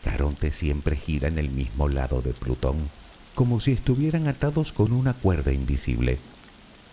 Caronte 0.03 0.51
siempre 0.51 0.97
gira 0.97 1.29
en 1.29 1.37
el 1.37 1.49
mismo 1.49 1.87
lado 1.87 2.21
de 2.21 2.33
Plutón, 2.33 2.89
como 3.35 3.59
si 3.59 3.71
estuvieran 3.71 4.27
atados 4.27 4.73
con 4.73 4.91
una 4.91 5.13
cuerda 5.13 5.53
invisible, 5.53 6.17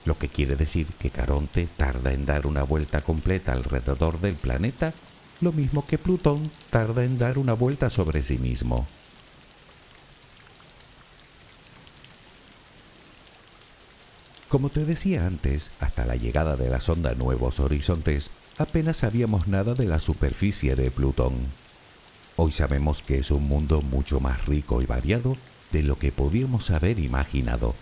lo 0.04 0.18
que 0.18 0.28
quiere 0.28 0.56
decir 0.56 0.86
que 0.98 1.10
Caronte 1.10 1.66
tarda 1.76 2.12
en 2.12 2.26
dar 2.26 2.46
una 2.46 2.62
vuelta 2.62 3.00
completa 3.00 3.52
alrededor 3.52 4.20
del 4.20 4.34
planeta, 4.34 4.92
lo 5.40 5.52
mismo 5.52 5.86
que 5.86 5.98
Plutón 5.98 6.50
tarda 6.70 7.04
en 7.04 7.18
dar 7.18 7.38
una 7.38 7.54
vuelta 7.54 7.88
sobre 7.88 8.22
sí 8.22 8.38
mismo. 8.38 8.86
Como 14.48 14.68
te 14.68 14.84
decía 14.84 15.26
antes, 15.26 15.70
hasta 15.80 16.04
la 16.04 16.16
llegada 16.16 16.56
de 16.56 16.68
la 16.68 16.78
sonda 16.78 17.14
Nuevos 17.14 17.60
Horizontes, 17.60 18.30
apenas 18.58 18.98
sabíamos 18.98 19.48
nada 19.48 19.74
de 19.74 19.86
la 19.86 19.98
superficie 19.98 20.76
de 20.76 20.90
Plutón. 20.90 21.34
Hoy 22.36 22.52
sabemos 22.52 23.02
que 23.02 23.18
es 23.18 23.30
un 23.30 23.48
mundo 23.48 23.80
mucho 23.80 24.20
más 24.20 24.46
rico 24.46 24.82
y 24.82 24.86
variado 24.86 25.36
de 25.72 25.82
lo 25.82 25.98
que 25.98 26.12
podíamos 26.12 26.70
haber 26.70 26.98
imaginado. 26.98 27.74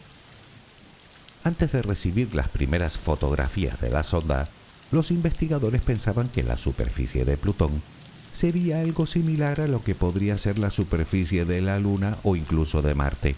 Antes 1.45 1.73
de 1.73 1.83
recibir 1.83 2.35
las 2.35 2.49
primeras 2.49 2.97
fotografías 2.97 3.81
de 3.81 3.91
la 3.91 4.05
sonda, 4.05 4.49
los 4.93 5.11
investigadores 5.11 5.83
pensaban 5.83 6.29
que 6.29 6.45
la 6.45 6.57
superficie 6.57 7.25
de 7.25 7.37
Plutón 7.37 7.83
sería 8.31 8.81
algo 8.81 9.07
similar 9.07 9.61
a 9.61 9.67
lo 9.67 9.83
que 9.83 9.95
podría 9.95 10.39
ser 10.39 10.59
la 10.59 10.71
superficie 10.71 11.45
de 11.45 11.61
la 11.61 11.79
Luna 11.79 12.19
o 12.23 12.37
incluso 12.37 12.83
de 12.83 12.95
Marte, 12.95 13.35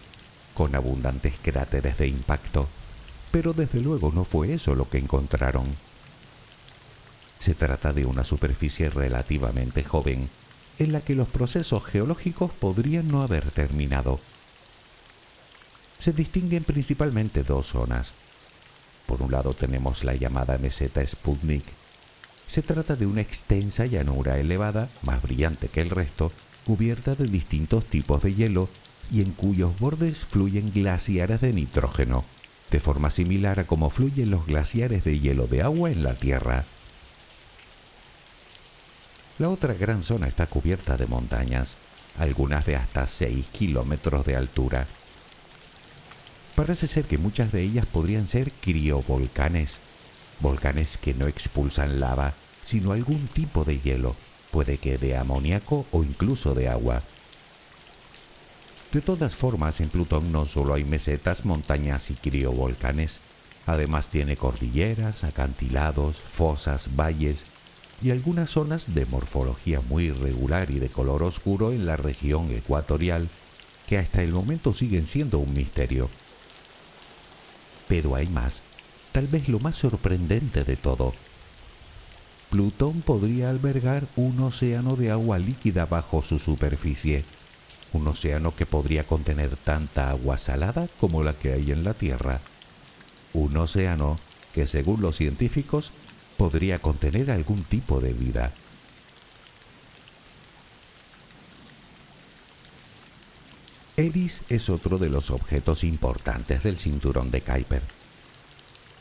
con 0.53 0.75
abundantes 0.75 1.35
cráteres 1.43 1.99
de 1.99 2.07
impacto 2.07 2.69
pero 3.35 3.53
desde 3.53 3.81
luego 3.81 4.13
no 4.15 4.23
fue 4.23 4.55
eso 4.55 4.77
lo 4.77 4.89
que 4.89 4.97
encontraron. 4.97 5.67
Se 7.41 7.57
trata 7.57 7.93
de 7.93 8.07
una 8.07 8.23
superficie 8.23 8.89
relativamente 8.91 9.83
joven, 9.83 10.31
en 10.79 10.93
la 10.93 11.01
que 11.01 11.17
los 11.17 11.27
procesos 11.27 11.85
geológicos 11.85 12.53
podrían 12.53 13.09
no 13.09 13.23
haber 13.23 13.51
terminado. 13.51 14.21
se 15.99 16.13
distinguen 16.13 16.63
principalmente 16.63 17.43
dos 17.43 17.67
zonas. 17.67 18.15
Por 19.05 19.21
un 19.21 19.33
lado 19.33 19.53
tenemos 19.53 20.05
la 20.05 20.15
llamada 20.15 20.57
meseta 20.59 21.05
Sputnik. 21.05 21.65
Se 22.47 22.63
trata 22.63 22.95
de 22.95 23.07
una 23.07 23.23
extensa 23.23 23.85
llanura 23.87 24.39
elevada, 24.39 24.89
más 25.03 25.21
brillante 25.21 25.67
que 25.67 25.81
el 25.81 25.91
resto, 25.91 26.31
cubierta 26.65 27.17
de 27.17 27.27
distintos 27.27 27.85
tipos 27.85 28.23
de 28.23 28.33
hielo 28.33 28.69
y 29.11 29.23
en 29.23 29.33
cuyos 29.33 29.77
bordes 29.81 30.25
fluyen 30.25 30.71
glaciares 30.73 31.41
de 31.41 31.53
nitrógeno, 31.53 32.25
de 32.71 32.81
forma 32.81 33.11
similar 33.11 33.61
a 33.61 33.67
como 33.67 33.91
fluyen 33.91 34.31
los 34.31 34.47
glaciares 34.47 35.05
de 35.05 35.21
hielo 35.21 35.47
de 35.47 35.63
agua 35.63 35.91
en 35.91 36.03
la 36.03 36.15
Tierra. 36.15 36.65
La 39.39 39.49
otra 39.49 39.75
gran 39.75 40.03
zona 40.03 40.29
está 40.29 40.47
cubierta 40.47 40.97
de 40.97 41.07
montañas, 41.07 41.77
algunas 42.19 42.67
de 42.67 42.77
hasta 42.77 43.07
6 43.07 43.47
kilómetros 43.49 44.25
de 44.27 44.37
altura. 44.37 44.87
Parece 46.55 46.87
ser 46.87 47.05
que 47.05 47.19
muchas 47.19 47.51
de 47.51 47.63
ellas 47.63 47.87
podrían 47.87 48.29
ser 48.29 48.53
criovolcanes, 48.53 49.79
volcanes 50.39 50.99
que 50.99 51.15
no 51.15 51.27
expulsan 51.27 51.99
lava, 51.99 52.35
sino 52.63 52.93
algún 52.93 53.27
tipo 53.27 53.65
de 53.65 53.81
hielo, 53.81 54.15
puede 54.53 54.79
que 54.79 54.99
de 54.99 55.17
amoníaco 55.17 55.85
o 55.91 56.05
incluso 56.05 56.55
de 56.55 56.69
agua. 56.69 57.03
De 58.95 59.01
todas 59.01 59.35
formas, 59.35 59.81
en 59.81 59.89
Plutón 59.89 60.31
no 60.31 60.47
solo 60.47 60.73
hay 60.73 60.85
mesetas, 60.85 61.45
montañas 61.45 62.13
y 62.13 62.15
criovolcanes, 62.15 63.19
además 63.67 64.09
tiene 64.09 64.37
cordilleras, 64.37 65.25
acantilados, 65.25 66.19
fosas, 66.19 66.95
valles 66.95 67.45
y 68.01 68.13
algunas 68.13 68.51
zonas 68.51 68.95
de 68.95 69.05
morfología 69.07 69.81
muy 69.81 70.05
irregular 70.05 70.71
y 70.71 70.79
de 70.79 70.91
color 70.91 71.25
oscuro 71.25 71.73
en 71.73 71.87
la 71.87 71.97
región 71.97 72.53
ecuatorial, 72.53 73.29
que 73.89 73.99
hasta 73.99 74.23
el 74.23 74.31
momento 74.31 74.73
siguen 74.73 75.07
siendo 75.07 75.41
un 75.41 75.53
misterio. 75.55 76.09
Pero 77.89 78.15
hay 78.15 78.29
más, 78.29 78.63
tal 79.11 79.27
vez 79.27 79.49
lo 79.49 79.59
más 79.59 79.75
sorprendente 79.75 80.63
de 80.63 80.77
todo. 80.77 81.15
Plutón 82.49 83.03
podría 83.03 83.51
albergar 83.51 84.07
un 84.15 84.39
océano 84.39 84.95
de 84.95 85.11
agua 85.11 85.41
líquida 85.41 85.85
bajo 85.85 86.23
su 86.23 86.39
superficie 86.39 87.25
un 87.95 88.09
océano 88.09 88.55
que 88.55 88.67
podría 88.67 89.05
contener 89.05 89.57
tanta 89.57 90.11
agua 90.11 90.37
salada 90.37 90.89
como 90.99 91.23
la 91.23 91.33
que 91.35 91.53
hay 91.53 91.71
en 91.71 91.85
la 91.85 91.95
Tierra. 91.95 92.41
Un 93.33 93.57
océano 93.57 94.19
que 94.53 94.67
según 94.67 95.01
los 95.01 95.17
científicos 95.17 95.93
podría 96.37 96.81
contener 96.81 97.31
algún 97.31 97.63
tipo 97.63 98.01
de 98.01 98.13
vida. 98.13 98.53
Eris 103.97 104.43
es 104.49 104.69
otro 104.71 104.99
de 104.99 105.09
los 105.09 105.31
objetos 105.31 105.85
importantes 105.85 106.65
del 106.65 106.79
cinturón 106.79 107.31
de 107.31 107.43
Kuiper. 107.43 107.83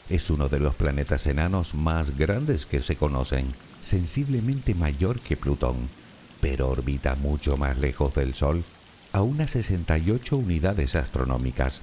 Es 0.09 0.29
uno 0.29 0.49
de 0.49 0.59
los 0.59 0.75
planetas 0.75 1.25
enanos 1.25 1.73
más 1.73 2.15
grandes 2.15 2.67
que 2.67 2.83
se 2.83 2.95
conocen, 2.95 3.55
sensiblemente 3.81 4.75
mayor 4.75 5.19
que 5.19 5.35
Plutón, 5.35 5.89
pero 6.41 6.69
orbita 6.69 7.15
mucho 7.15 7.57
más 7.57 7.79
lejos 7.79 8.13
del 8.13 8.35
Sol 8.35 8.63
a 9.13 9.21
unas 9.21 9.51
68 9.51 10.35
unidades 10.35 10.95
astronómicas, 10.95 11.81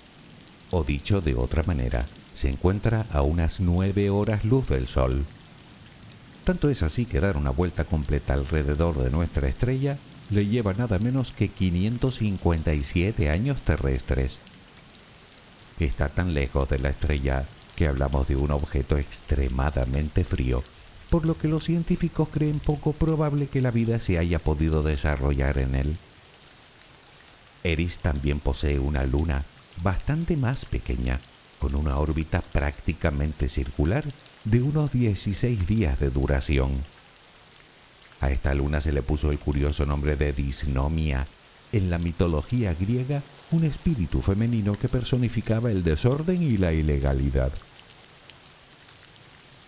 o 0.70 0.82
dicho 0.82 1.20
de 1.20 1.36
otra 1.36 1.62
manera, 1.62 2.04
se 2.34 2.50
encuentra 2.50 3.06
a 3.12 3.22
unas 3.22 3.60
9 3.60 4.10
horas 4.10 4.44
luz 4.44 4.66
del 4.68 4.88
Sol. 4.88 5.24
Tanto 6.42 6.68
es 6.70 6.82
así 6.82 7.06
que 7.06 7.20
dar 7.20 7.36
una 7.36 7.50
vuelta 7.50 7.84
completa 7.84 8.34
alrededor 8.34 8.98
de 8.98 9.10
nuestra 9.10 9.48
estrella 9.48 9.96
le 10.30 10.46
lleva 10.46 10.74
nada 10.74 10.98
menos 10.98 11.30
que 11.30 11.48
557 11.48 13.30
años 13.30 13.60
terrestres. 13.60 14.40
Está 15.78 16.08
tan 16.08 16.34
lejos 16.34 16.68
de 16.68 16.80
la 16.80 16.90
estrella 16.90 17.46
que 17.76 17.86
hablamos 17.86 18.26
de 18.26 18.34
un 18.34 18.50
objeto 18.50 18.98
extremadamente 18.98 20.24
frío, 20.24 20.64
por 21.10 21.24
lo 21.24 21.38
que 21.38 21.46
los 21.46 21.62
científicos 21.62 22.28
creen 22.28 22.58
poco 22.58 22.92
probable 22.92 23.46
que 23.46 23.60
la 23.60 23.70
vida 23.70 24.00
se 24.00 24.18
haya 24.18 24.40
podido 24.40 24.82
desarrollar 24.82 25.58
en 25.58 25.74
él. 25.76 25.96
Eris 27.64 27.98
también 27.98 28.40
posee 28.40 28.78
una 28.78 29.04
luna 29.04 29.44
bastante 29.82 30.36
más 30.36 30.64
pequeña, 30.64 31.20
con 31.58 31.74
una 31.74 31.98
órbita 31.98 32.40
prácticamente 32.40 33.48
circular 33.48 34.04
de 34.44 34.62
unos 34.62 34.92
16 34.92 35.66
días 35.66 36.00
de 36.00 36.10
duración. 36.10 36.82
A 38.20 38.30
esta 38.30 38.54
luna 38.54 38.80
se 38.80 38.92
le 38.92 39.02
puso 39.02 39.30
el 39.30 39.38
curioso 39.38 39.86
nombre 39.86 40.16
de 40.16 40.32
Disnomia, 40.32 41.26
en 41.72 41.90
la 41.90 41.98
mitología 41.98 42.74
griega 42.74 43.22
un 43.52 43.64
espíritu 43.64 44.22
femenino 44.22 44.76
que 44.76 44.88
personificaba 44.88 45.70
el 45.70 45.84
desorden 45.84 46.42
y 46.42 46.56
la 46.56 46.72
ilegalidad. 46.72 47.52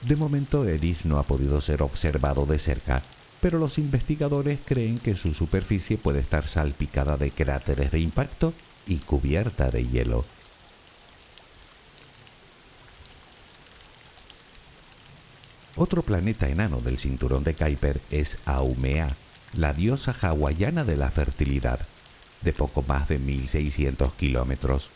De 0.02 0.16
momento 0.16 0.64
Eris 0.66 1.06
no 1.06 1.18
ha 1.18 1.22
podido 1.22 1.60
ser 1.60 1.82
observado 1.82 2.44
de 2.44 2.58
cerca, 2.58 3.02
pero 3.42 3.58
los 3.58 3.76
investigadores 3.76 4.60
creen 4.64 5.00
que 5.00 5.16
su 5.16 5.34
superficie 5.34 5.98
puede 5.98 6.20
estar 6.20 6.46
salpicada 6.46 7.16
de 7.16 7.32
cráteres 7.32 7.90
de 7.90 7.98
impacto 7.98 8.54
y 8.86 8.98
cubierta 8.98 9.68
de 9.72 9.84
hielo. 9.84 10.24
Otro 15.74 16.02
planeta 16.02 16.48
enano 16.48 16.80
del 16.80 16.98
cinturón 16.98 17.42
de 17.42 17.54
Kuiper 17.54 18.00
es 18.12 18.38
Aumea, 18.44 19.16
la 19.54 19.72
diosa 19.72 20.14
hawaiana 20.20 20.84
de 20.84 20.96
la 20.96 21.10
fertilidad, 21.10 21.80
de 22.42 22.52
poco 22.52 22.82
más 22.82 23.08
de 23.08 23.18
1600 23.18 24.14
kilómetros. 24.14 24.90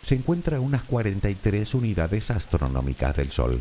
Se 0.00 0.14
encuentra 0.14 0.56
a 0.56 0.60
unas 0.60 0.82
43 0.84 1.74
unidades 1.74 2.30
astronómicas 2.30 3.14
del 3.16 3.32
Sol 3.32 3.60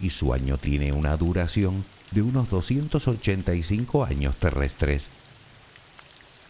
y 0.00 0.10
su 0.10 0.34
año 0.34 0.58
tiene 0.58 0.92
una 0.92 1.16
duración 1.16 1.82
de 2.14 2.22
unos 2.22 2.48
285 2.48 4.04
años 4.04 4.36
terrestres. 4.36 5.10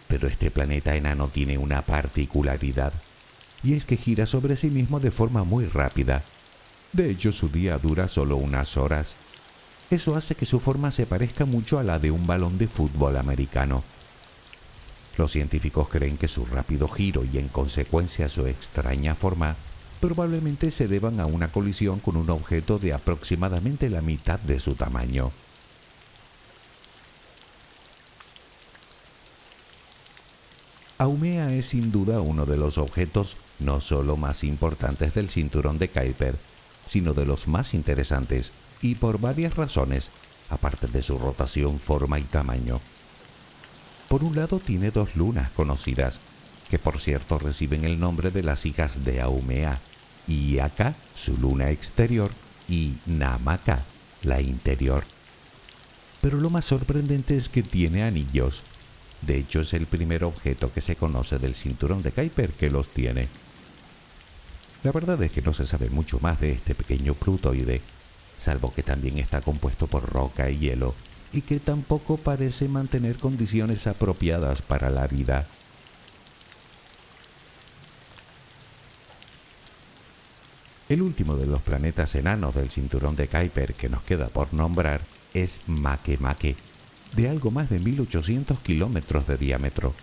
Pero 0.06 0.28
este 0.28 0.50
planeta 0.50 0.94
enano 0.94 1.28
tiene 1.28 1.56
una 1.56 1.82
particularidad, 1.82 2.92
y 3.62 3.72
es 3.72 3.86
que 3.86 3.96
gira 3.96 4.26
sobre 4.26 4.56
sí 4.56 4.68
mismo 4.68 5.00
de 5.00 5.10
forma 5.10 5.42
muy 5.42 5.64
rápida. 5.64 6.22
De 6.92 7.10
hecho, 7.10 7.32
su 7.32 7.48
día 7.48 7.78
dura 7.78 8.08
solo 8.08 8.36
unas 8.36 8.76
horas. 8.76 9.16
Eso 9.90 10.14
hace 10.16 10.34
que 10.34 10.46
su 10.46 10.60
forma 10.60 10.90
se 10.90 11.06
parezca 11.06 11.46
mucho 11.46 11.78
a 11.78 11.82
la 11.82 11.98
de 11.98 12.10
un 12.10 12.26
balón 12.26 12.58
de 12.58 12.68
fútbol 12.68 13.16
americano. 13.16 13.82
Los 15.16 15.32
científicos 15.32 15.88
creen 15.88 16.16
que 16.18 16.28
su 16.28 16.44
rápido 16.44 16.88
giro 16.88 17.24
y 17.24 17.38
en 17.38 17.48
consecuencia 17.48 18.28
su 18.28 18.46
extraña 18.46 19.14
forma 19.14 19.56
probablemente 20.00 20.70
se 20.70 20.88
deban 20.88 21.20
a 21.20 21.26
una 21.26 21.48
colisión 21.48 22.00
con 22.00 22.16
un 22.16 22.28
objeto 22.30 22.78
de 22.78 22.92
aproximadamente 22.92 23.88
la 23.88 24.02
mitad 24.02 24.38
de 24.40 24.60
su 24.60 24.74
tamaño. 24.74 25.32
Aumea 31.04 31.52
es 31.52 31.66
sin 31.66 31.92
duda 31.92 32.22
uno 32.22 32.46
de 32.46 32.56
los 32.56 32.78
objetos 32.78 33.36
no 33.58 33.82
solo 33.82 34.16
más 34.16 34.42
importantes 34.42 35.12
del 35.12 35.28
cinturón 35.28 35.76
de 35.76 35.88
Kuiper, 35.88 36.34
sino 36.86 37.12
de 37.12 37.26
los 37.26 37.46
más 37.46 37.74
interesantes, 37.74 38.52
y 38.80 38.94
por 38.94 39.20
varias 39.20 39.54
razones, 39.54 40.08
aparte 40.48 40.86
de 40.86 41.02
su 41.02 41.18
rotación, 41.18 41.78
forma 41.78 42.18
y 42.18 42.22
tamaño. 42.22 42.80
Por 44.08 44.24
un 44.24 44.34
lado 44.34 44.60
tiene 44.60 44.90
dos 44.90 45.14
lunas 45.14 45.50
conocidas, 45.50 46.20
que 46.70 46.78
por 46.78 46.98
cierto 46.98 47.38
reciben 47.38 47.84
el 47.84 48.00
nombre 48.00 48.30
de 48.30 48.42
las 48.42 48.64
hijas 48.64 49.04
de 49.04 49.20
Aumea, 49.20 49.80
Iaka, 50.26 50.94
su 51.14 51.36
luna 51.36 51.68
exterior, 51.68 52.30
y 52.66 52.94
Namaka, 53.04 53.84
la 54.22 54.40
interior. 54.40 55.04
Pero 56.22 56.38
lo 56.38 56.48
más 56.48 56.64
sorprendente 56.64 57.36
es 57.36 57.50
que 57.50 57.62
tiene 57.62 58.04
anillos, 58.04 58.62
de 59.26 59.38
hecho, 59.38 59.60
es 59.60 59.72
el 59.72 59.86
primer 59.86 60.24
objeto 60.24 60.72
que 60.72 60.80
se 60.80 60.96
conoce 60.96 61.38
del 61.38 61.54
cinturón 61.54 62.02
de 62.02 62.12
Kuiper 62.12 62.52
que 62.52 62.70
los 62.70 62.88
tiene. 62.88 63.28
La 64.82 64.92
verdad 64.92 65.22
es 65.22 65.32
que 65.32 65.42
no 65.42 65.52
se 65.52 65.66
sabe 65.66 65.88
mucho 65.88 66.18
más 66.20 66.40
de 66.40 66.52
este 66.52 66.74
pequeño 66.74 67.14
plutoide, 67.14 67.80
salvo 68.36 68.74
que 68.74 68.82
también 68.82 69.18
está 69.18 69.40
compuesto 69.40 69.86
por 69.86 70.08
roca 70.10 70.50
y 70.50 70.58
hielo, 70.58 70.94
y 71.32 71.40
que 71.40 71.58
tampoco 71.58 72.16
parece 72.16 72.68
mantener 72.68 73.16
condiciones 73.16 73.86
apropiadas 73.86 74.60
para 74.60 74.90
la 74.90 75.06
vida. 75.06 75.46
El 80.88 81.00
último 81.00 81.36
de 81.36 81.46
los 81.46 81.62
planetas 81.62 82.14
enanos 82.14 82.54
del 82.54 82.70
cinturón 82.70 83.16
de 83.16 83.26
Kuiper 83.28 83.72
que 83.72 83.88
nos 83.88 84.02
queda 84.02 84.28
por 84.28 84.52
nombrar 84.52 85.00
es 85.32 85.62
Makemake, 85.66 86.56
de 87.16 87.28
algo 87.28 87.50
más 87.50 87.70
de 87.70 87.78
1800 87.78 88.58
kilómetros 88.60 89.26
de 89.26 89.36
diámetro. 89.36 89.94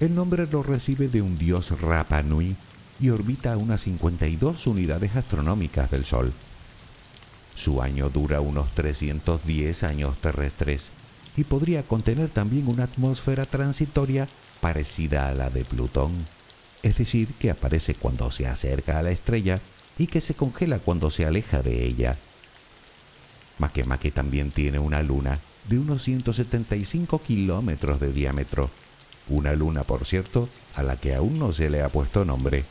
El 0.00 0.14
nombre 0.14 0.46
lo 0.46 0.62
recibe 0.62 1.08
de 1.08 1.22
un 1.22 1.38
dios 1.38 1.78
Rapa 1.80 2.22
Nui 2.22 2.56
y 2.98 3.10
orbita 3.10 3.52
a 3.52 3.56
unas 3.56 3.82
52 3.82 4.66
unidades 4.66 5.14
astronómicas 5.14 5.90
del 5.90 6.04
Sol. 6.04 6.32
Su 7.54 7.82
año 7.82 8.08
dura 8.08 8.40
unos 8.40 8.70
310 8.74 9.82
años 9.84 10.16
terrestres 10.18 10.90
y 11.36 11.44
podría 11.44 11.82
contener 11.82 12.28
también 12.30 12.68
una 12.68 12.84
atmósfera 12.84 13.46
transitoria 13.46 14.28
parecida 14.60 15.28
a 15.28 15.34
la 15.34 15.50
de 15.50 15.64
Plutón. 15.64 16.26
es 16.82 16.96
decir, 16.96 17.34
que 17.34 17.50
aparece 17.50 17.94
cuando 17.94 18.30
se 18.30 18.46
acerca 18.46 18.98
a 18.98 19.02
la 19.02 19.10
estrella 19.10 19.60
y 19.98 20.06
que 20.06 20.22
se 20.22 20.34
congela 20.34 20.78
cuando 20.78 21.10
se 21.10 21.26
aleja 21.26 21.60
de 21.60 21.84
ella. 21.84 22.16
Makemake 23.58 24.10
también 24.10 24.50
tiene 24.50 24.78
una 24.78 25.02
luna 25.02 25.38
de 25.68 25.78
unos 25.78 26.02
175 26.02 27.20
kilómetros 27.22 28.00
de 28.00 28.12
diámetro, 28.12 28.70
una 29.28 29.52
luna, 29.52 29.84
por 29.84 30.04
cierto, 30.04 30.48
a 30.74 30.82
la 30.82 30.96
que 30.96 31.14
aún 31.14 31.38
no 31.38 31.52
se 31.52 31.70
le 31.70 31.82
ha 31.82 31.88
puesto 31.88 32.24
nombre. 32.24 32.64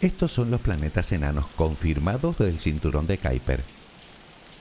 Estos 0.00 0.30
son 0.30 0.50
los 0.50 0.60
planetas 0.60 1.10
enanos 1.12 1.46
confirmados 1.56 2.38
del 2.38 2.60
cinturón 2.60 3.06
de 3.06 3.18
Kuiper. 3.18 3.64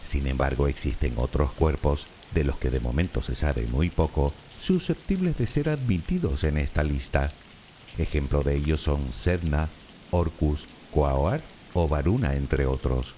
Sin 0.01 0.27
embargo, 0.27 0.67
existen 0.67 1.13
otros 1.17 1.51
cuerpos, 1.51 2.07
de 2.33 2.43
los 2.43 2.57
que 2.57 2.69
de 2.69 2.79
momento 2.79 3.21
se 3.21 3.35
sabe 3.35 3.67
muy 3.67 3.89
poco, 3.89 4.33
susceptibles 4.59 5.37
de 5.37 5.47
ser 5.47 5.69
admitidos 5.69 6.43
en 6.43 6.57
esta 6.57 6.83
lista. 6.83 7.31
Ejemplo 7.97 8.43
de 8.43 8.55
ellos 8.55 8.81
son 8.81 9.11
Sedna, 9.11 9.69
Orcus, 10.11 10.67
Quaoar 10.91 11.41
o 11.75 11.87
Varuna, 11.87 12.33
entre 12.35 12.65
otros. 12.65 13.13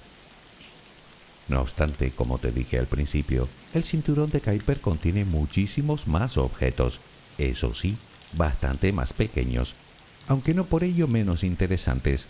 No 1.48 1.62
obstante, 1.62 2.12
como 2.12 2.40
te 2.40 2.52
dije 2.52 2.78
al 2.78 2.88
principio, 2.88 3.48
el 3.74 3.86
cinturón 3.86 4.30
de 4.32 4.42
Kuiper 4.42 4.82
contiene 4.82 5.24
muchísimos 5.24 6.08
más 6.08 6.38
objetos, 6.38 7.00
eso 7.38 7.74
sí, 7.74 7.96
bastante 8.34 8.92
más 8.92 9.14
pequeños, 9.14 9.76
aunque 10.28 10.54
no 10.54 10.66
por 10.66 10.84
ello 10.84 11.08
menos 11.08 11.44
interesantes. 11.46 12.28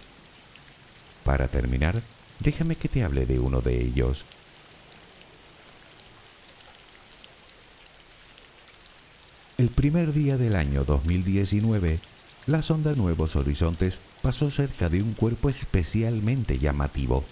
Para 1.24 1.48
terminar, 1.48 2.04
déjame 2.40 2.76
que 2.76 2.90
te 2.90 3.04
hable 3.04 3.26
de 3.26 3.40
uno 3.40 3.62
de 3.62 3.82
ellos. 3.82 4.26
El 9.58 9.70
primer 9.70 10.13
día 10.13 10.38
del 10.38 10.56
año 10.56 10.84
2019, 10.84 12.00
la 12.48 12.62
sonda 12.62 12.94
Nuevos 12.96 13.36
Horizontes 13.36 14.00
pasó 14.22 14.50
cerca 14.50 14.90
de 14.90 15.04
un 15.04 15.14
cuerpo 15.14 15.50
especialmente 15.50 16.58
llamativo. 16.58 17.24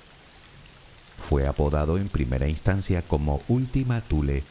Fue 1.18 1.48
apodado 1.48 1.98
en 1.98 2.10
primera 2.10 2.48
instancia 2.48 3.02
como 3.02 3.42
Última 3.48 4.02
Thule. 4.02 4.44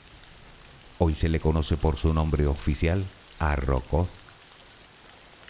Hoy 0.98 1.14
se 1.14 1.29
le 1.29 1.38
conoce 1.38 1.77
por 1.77 1.98
su 1.98 2.12
nombre 2.14 2.46
oficial, 2.46 3.05
Arrokoth 3.38 4.09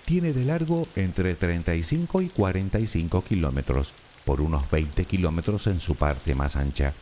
tiene 0.04 0.34
de 0.34 0.44
largo 0.44 0.86
entre 0.96 1.34
35 1.34 2.20
y 2.20 2.28
45 2.28 3.22
kilómetros, 3.22 3.94
por 4.24 4.40
unos 4.42 4.70
20 4.70 5.04
kilómetros 5.06 5.66
en 5.66 5.80
su 5.80 5.94
parte 5.94 6.34
más 6.34 6.56
ancha. 6.56 6.92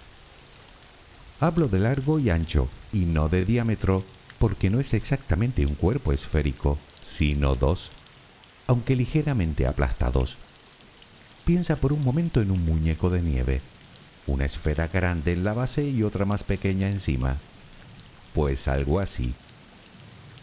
Hablo 1.40 1.66
de 1.66 1.80
largo 1.80 2.20
y 2.20 2.30
ancho, 2.30 2.68
y 2.92 3.06
no 3.06 3.28
de 3.28 3.44
diámetro, 3.44 4.04
porque 4.38 4.70
no 4.70 4.78
es 4.78 4.94
exactamente 4.94 5.66
un 5.66 5.74
cuerpo 5.74 6.12
esférico, 6.12 6.78
sino 7.00 7.56
dos, 7.56 7.90
aunque 8.66 8.96
ligeramente 8.96 9.66
aplastados. 9.66 10.36
Piensa 11.44 11.76
por 11.76 11.92
un 11.92 12.04
momento 12.04 12.40
en 12.40 12.50
un 12.50 12.64
muñeco 12.64 13.10
de 13.10 13.22
nieve, 13.22 13.60
una 14.26 14.44
esfera 14.44 14.88
grande 14.88 15.32
en 15.32 15.44
la 15.44 15.52
base 15.52 15.84
y 15.84 16.02
otra 16.02 16.24
más 16.24 16.44
pequeña 16.44 16.88
encima. 16.88 17.38
Pues 18.34 18.68
algo 18.68 19.00
así. 19.00 19.34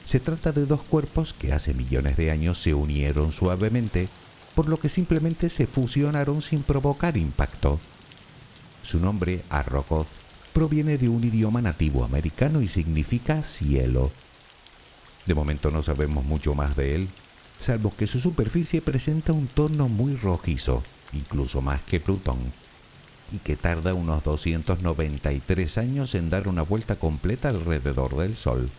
Se 0.03 0.19
trata 0.19 0.51
de 0.51 0.65
dos 0.65 0.84
cuerpos 0.84 1.34
que 1.34 1.53
hace 1.53 1.73
millones 1.73 2.17
de 2.17 2.32
años 2.32 2.58
se 2.58 2.73
unieron 2.73 3.32
suavemente, 3.32 4.10
por 4.55 4.67
lo 4.67 4.79
que 4.79 4.89
simplemente 4.89 5.49
se 5.49 5.67
fusionaron 5.67 6.41
sin 6.41 6.63
provocar 6.63 7.15
impacto. 7.15 7.79
Su 8.84 8.99
nombre, 8.99 9.43
Arrokoth, 9.49 10.08
proviene 10.53 10.97
de 10.97 11.10
un 11.10 11.23
idioma 11.23 11.62
nativo 11.62 12.03
americano 12.03 12.62
y 12.62 12.67
significa 12.67 13.43
cielo. 13.43 14.12
De 15.25 15.36
momento 15.36 15.69
no 15.71 15.84
sabemos 15.84 16.25
mucho 16.25 16.55
más 16.55 16.75
de 16.75 16.95
él, 16.95 17.10
salvo 17.59 17.93
que 17.95 18.07
su 18.07 18.19
superficie 18.19 18.81
presenta 18.81 19.33
un 19.33 19.47
tono 19.47 19.89
muy 19.89 20.15
rojizo, 20.15 20.83
incluso 21.13 21.61
más 21.61 21.81
que 21.81 21.99
Plutón, 21.99 22.39
y 23.31 23.37
que 23.39 23.55
tarda 23.55 23.93
unos 23.93 24.23
293 24.23 25.77
años 25.77 26.15
en 26.15 26.29
dar 26.29 26.47
una 26.47 26.61
vuelta 26.63 26.95
completa 26.95 27.49
alrededor 27.49 28.15
del 28.15 28.35
Sol. 28.35 28.69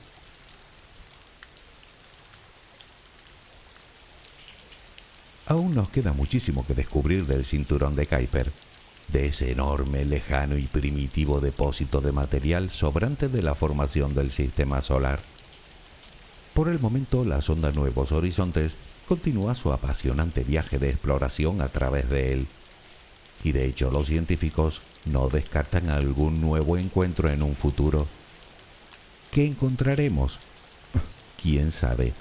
Aún 5.47 5.75
nos 5.75 5.89
queda 5.89 6.13
muchísimo 6.13 6.65
que 6.65 6.75
descubrir 6.75 7.27
del 7.27 7.45
cinturón 7.45 7.97
de 7.97 8.07
Kuiper, 8.07 8.53
de 9.09 9.27
ese 9.27 9.51
enorme, 9.51 10.05
lejano 10.05 10.57
y 10.57 10.69
primitivo 10.69 11.41
depósito 11.41 12.01
de 12.01 12.13
material 12.13 12.71
sobrante 12.71 13.29
de 13.29 13.43
la 13.43 13.57
formación 13.57 14.15
del 14.15 14.31
sistema 14.31 14.81
solar. 14.81 15.19
Por 16.55 16.69
el 16.69 16.81
momento, 16.81 17.25
la 17.25 17.41
sonda 17.41 17.71
Nuevos 17.71 18.13
Horizontes 18.13 18.77
continúa 19.09 19.55
su 19.55 19.73
apasionante 19.73 20.45
viaje 20.45 20.79
de 20.79 20.91
exploración 20.91 21.63
a 21.63 21.69
través 21.69 22.09
de 22.11 22.33
él. 22.33 22.47
Y 23.43 23.53
de 23.53 23.67
hecho, 23.67 23.91
los 23.91 24.09
científicos 24.09 24.83
no 25.07 25.29
descartan 25.29 25.89
algún 25.89 26.41
nuevo 26.41 26.77
encuentro 26.77 27.31
en 27.31 27.43
un 27.43 27.55
futuro. 27.55 28.07
¿Qué 29.31 29.47
encontraremos? 29.47 30.41
¿Quién 31.43 31.71
sabe? 31.71 32.13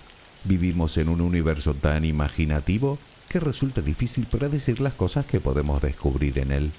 Vivimos 0.45 0.97
en 0.97 1.09
un 1.09 1.21
universo 1.21 1.73
tan 1.73 2.05
imaginativo 2.05 2.97
que 3.27 3.39
resulta 3.39 3.81
difícil 3.81 4.25
predecir 4.25 4.79
las 4.79 4.93
cosas 4.93 5.25
que 5.25 5.39
podemos 5.39 5.81
descubrir 5.81 6.39
en 6.39 6.51
él. 6.51 6.71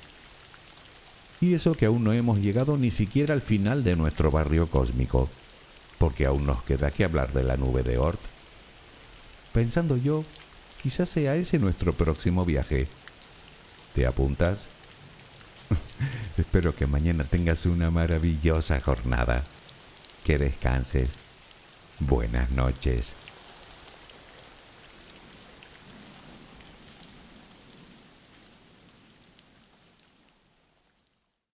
Y 1.41 1.55
eso 1.55 1.75
que 1.75 1.87
aún 1.87 2.05
no 2.05 2.13
hemos 2.13 2.39
llegado 2.39 2.77
ni 2.77 2.91
siquiera 2.91 3.35
al 3.35 3.43
final 3.43 3.85
de 3.85 3.97
nuestro 3.97 4.31
barrio 4.31 4.69
cósmico, 4.69 5.29
porque 6.01 6.25
aún 6.25 6.47
nos 6.47 6.63
queda 6.63 6.91
que 6.91 7.05
hablar 7.05 7.35
de 7.35 7.43
la 7.43 7.59
nube 7.59 7.83
de 7.83 7.99
Oort. 7.99 8.19
Pensando 9.53 9.99
yo, 9.99 10.25
quizás 10.83 11.11
sea 11.11 11.35
ese 11.35 11.59
nuestro 11.59 11.93
próximo 11.93 12.47
viaje. 12.47 12.89
¿Te 13.95 14.07
apuntas? 14.07 14.69
Espero 16.39 16.75
que 16.75 16.87
mañana 16.87 17.25
tengas 17.25 17.67
una 17.67 17.91
maravillosa 17.91 18.81
jornada. 18.81 19.45
Que 20.25 20.39
descanses. 20.39 21.19
Buenas 21.99 22.51
noches. 22.51 23.15